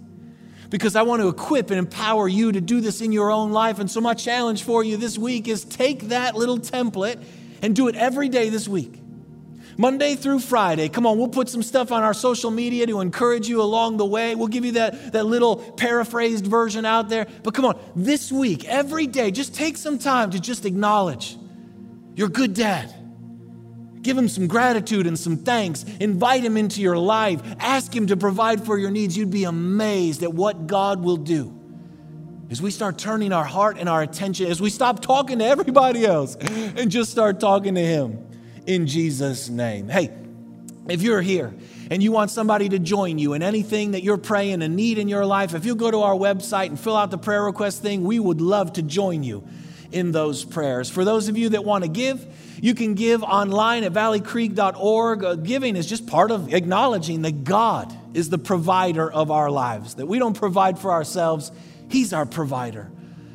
Because 0.70 0.96
I 0.96 1.02
want 1.02 1.20
to 1.20 1.28
equip 1.28 1.70
and 1.70 1.78
empower 1.78 2.28
you 2.28 2.52
to 2.52 2.60
do 2.60 2.80
this 2.80 3.00
in 3.00 3.12
your 3.12 3.30
own 3.30 3.50
life. 3.50 3.80
And 3.80 3.90
so, 3.90 4.00
my 4.00 4.14
challenge 4.14 4.62
for 4.62 4.84
you 4.84 4.96
this 4.96 5.18
week 5.18 5.48
is 5.48 5.64
take 5.64 6.08
that 6.08 6.36
little 6.36 6.58
template 6.58 7.22
and 7.60 7.74
do 7.74 7.88
it 7.88 7.96
every 7.96 8.28
day 8.28 8.48
this 8.48 8.68
week. 8.68 9.00
Monday 9.76 10.14
through 10.14 10.40
Friday. 10.40 10.88
Come 10.88 11.06
on, 11.06 11.18
we'll 11.18 11.28
put 11.28 11.48
some 11.48 11.62
stuff 11.62 11.90
on 11.90 12.02
our 12.02 12.14
social 12.14 12.50
media 12.50 12.86
to 12.86 13.00
encourage 13.00 13.48
you 13.48 13.62
along 13.62 13.96
the 13.96 14.04
way. 14.04 14.34
We'll 14.34 14.48
give 14.48 14.64
you 14.64 14.72
that, 14.72 15.12
that 15.12 15.24
little 15.24 15.56
paraphrased 15.56 16.46
version 16.46 16.84
out 16.84 17.08
there. 17.08 17.26
But 17.42 17.54
come 17.54 17.64
on, 17.64 17.80
this 17.96 18.30
week, 18.30 18.66
every 18.66 19.06
day, 19.06 19.30
just 19.30 19.54
take 19.54 19.76
some 19.76 19.98
time 19.98 20.30
to 20.32 20.40
just 20.40 20.66
acknowledge 20.66 21.36
your 22.14 22.28
good 22.28 22.54
dad 22.54 22.94
Give 24.02 24.16
him 24.16 24.28
some 24.28 24.46
gratitude 24.46 25.06
and 25.06 25.18
some 25.18 25.36
thanks. 25.36 25.84
Invite 26.00 26.44
him 26.44 26.56
into 26.56 26.80
your 26.80 26.96
life. 26.96 27.40
Ask 27.58 27.94
him 27.94 28.06
to 28.06 28.16
provide 28.16 28.64
for 28.64 28.78
your 28.78 28.90
needs. 28.90 29.16
You'd 29.16 29.30
be 29.30 29.44
amazed 29.44 30.22
at 30.22 30.32
what 30.32 30.66
God 30.66 31.02
will 31.02 31.18
do 31.18 31.56
as 32.50 32.60
we 32.60 32.70
start 32.70 32.98
turning 32.98 33.32
our 33.32 33.44
heart 33.44 33.76
and 33.78 33.88
our 33.88 34.02
attention, 34.02 34.46
as 34.46 34.60
we 34.60 34.70
stop 34.70 35.00
talking 35.00 35.38
to 35.38 35.44
everybody 35.44 36.04
else 36.04 36.34
and 36.34 36.90
just 36.90 37.10
start 37.10 37.38
talking 37.38 37.76
to 37.76 37.80
him 37.80 38.26
in 38.66 38.86
Jesus' 38.86 39.48
name. 39.48 39.88
Hey, 39.88 40.10
if 40.88 41.02
you're 41.02 41.20
here 41.20 41.54
and 41.90 42.02
you 42.02 42.10
want 42.10 42.30
somebody 42.30 42.68
to 42.70 42.78
join 42.78 43.18
you 43.18 43.34
in 43.34 43.42
anything 43.42 43.92
that 43.92 44.02
you're 44.02 44.18
praying 44.18 44.62
and 44.62 44.74
need 44.74 44.98
in 44.98 45.08
your 45.08 45.24
life, 45.26 45.54
if 45.54 45.64
you'll 45.64 45.76
go 45.76 45.90
to 45.90 46.00
our 46.00 46.14
website 46.14 46.66
and 46.66 46.80
fill 46.80 46.96
out 46.96 47.10
the 47.10 47.18
prayer 47.18 47.44
request 47.44 47.82
thing, 47.82 48.02
we 48.02 48.18
would 48.18 48.40
love 48.40 48.72
to 48.74 48.82
join 48.82 49.22
you 49.22 49.46
in 49.92 50.12
those 50.12 50.44
prayers. 50.44 50.90
For 50.90 51.04
those 51.04 51.28
of 51.28 51.36
you 51.36 51.50
that 51.50 51.64
want 51.64 51.84
to 51.84 51.90
give, 51.90 52.24
you 52.60 52.74
can 52.74 52.94
give 52.94 53.22
online 53.22 53.84
at 53.84 53.92
valleycreek.org. 53.92 55.24
Uh, 55.24 55.34
giving 55.36 55.76
is 55.76 55.86
just 55.86 56.06
part 56.06 56.30
of 56.30 56.52
acknowledging 56.52 57.22
that 57.22 57.44
God 57.44 57.94
is 58.14 58.28
the 58.28 58.38
provider 58.38 59.10
of 59.10 59.30
our 59.30 59.50
lives, 59.50 59.94
that 59.94 60.06
we 60.06 60.18
don't 60.18 60.36
provide 60.36 60.78
for 60.78 60.92
ourselves, 60.92 61.50
He's 61.88 62.12
our 62.12 62.26
provider. 62.26 62.90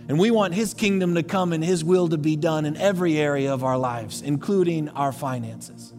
And 0.08 0.20
we 0.20 0.30
want 0.30 0.54
His 0.54 0.74
kingdom 0.74 1.16
to 1.16 1.24
come 1.24 1.54
and 1.54 1.64
His 1.64 1.84
will 1.84 2.10
to 2.10 2.18
be 2.18 2.36
done 2.36 2.66
in 2.66 2.78
every 2.78 3.18
area 3.18 3.54
of 3.54 3.64
our 3.64 3.78
lives, 3.78 4.22
including 4.22 4.90
our 4.90 5.12
finances. 5.12 5.95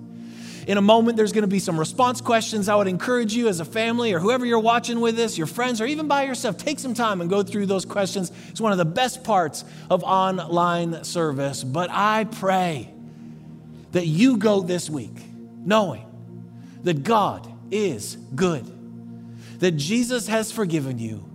In 0.67 0.79
a 0.79 0.83
moment, 0.83 1.17
there's 1.17 1.31
going 1.31 1.43
to 1.43 1.49
be 1.49 1.61
some 1.61 1.79
response 1.79 2.21
questions. 2.21 2.69
I 2.69 2.75
would 2.75 2.89
encourage 2.89 3.33
you 3.35 3.47
as 3.47 3.61
a 3.61 3.65
family 3.65 4.13
or 4.13 4.19
whoever 4.19 4.45
you're 4.45 4.59
watching 4.59 5.01
with 5.01 5.15
this, 5.15 5.39
your 5.39 5.47
friends, 5.47 5.81
or 5.81 5.87
even 5.87 6.09
by 6.09 6.25
yourself, 6.25 6.59
take 6.59 6.81
some 6.81 6.93
time 6.93 7.21
and 7.21 7.31
go 7.31 7.45
through 7.45 7.67
those 7.67 7.85
questions. 7.85 8.33
It's 8.49 8.61
one 8.61 8.73
of 8.73 8.79
the 8.79 8.85
best 8.85 9.23
parts 9.23 9.65
of 9.89 10.03
online 10.03 11.05
service. 11.05 11.63
But 11.63 11.91
I 11.93 12.25
pray 12.25 12.93
that 13.93 14.07
you 14.07 14.39
go 14.39 14.61
this 14.61 14.91
week 14.91 15.17
knowing 15.65 16.05
that 16.83 17.05
God 17.05 17.53
is 17.71 18.17
good, 18.35 18.65
that 19.61 19.73
Jesus 19.73 20.27
has 20.27 20.51
forgiven 20.51 20.99
you, 20.99 21.29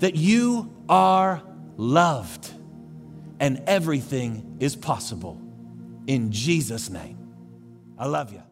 that 0.00 0.16
you 0.16 0.74
are 0.88 1.40
loved, 1.76 2.50
and 3.38 3.62
everything 3.68 4.56
is 4.58 4.74
possible. 4.74 5.40
In 6.08 6.32
Jesus' 6.32 6.90
name. 6.90 7.16
I 7.98 8.06
love 8.06 8.32
you. 8.32 8.42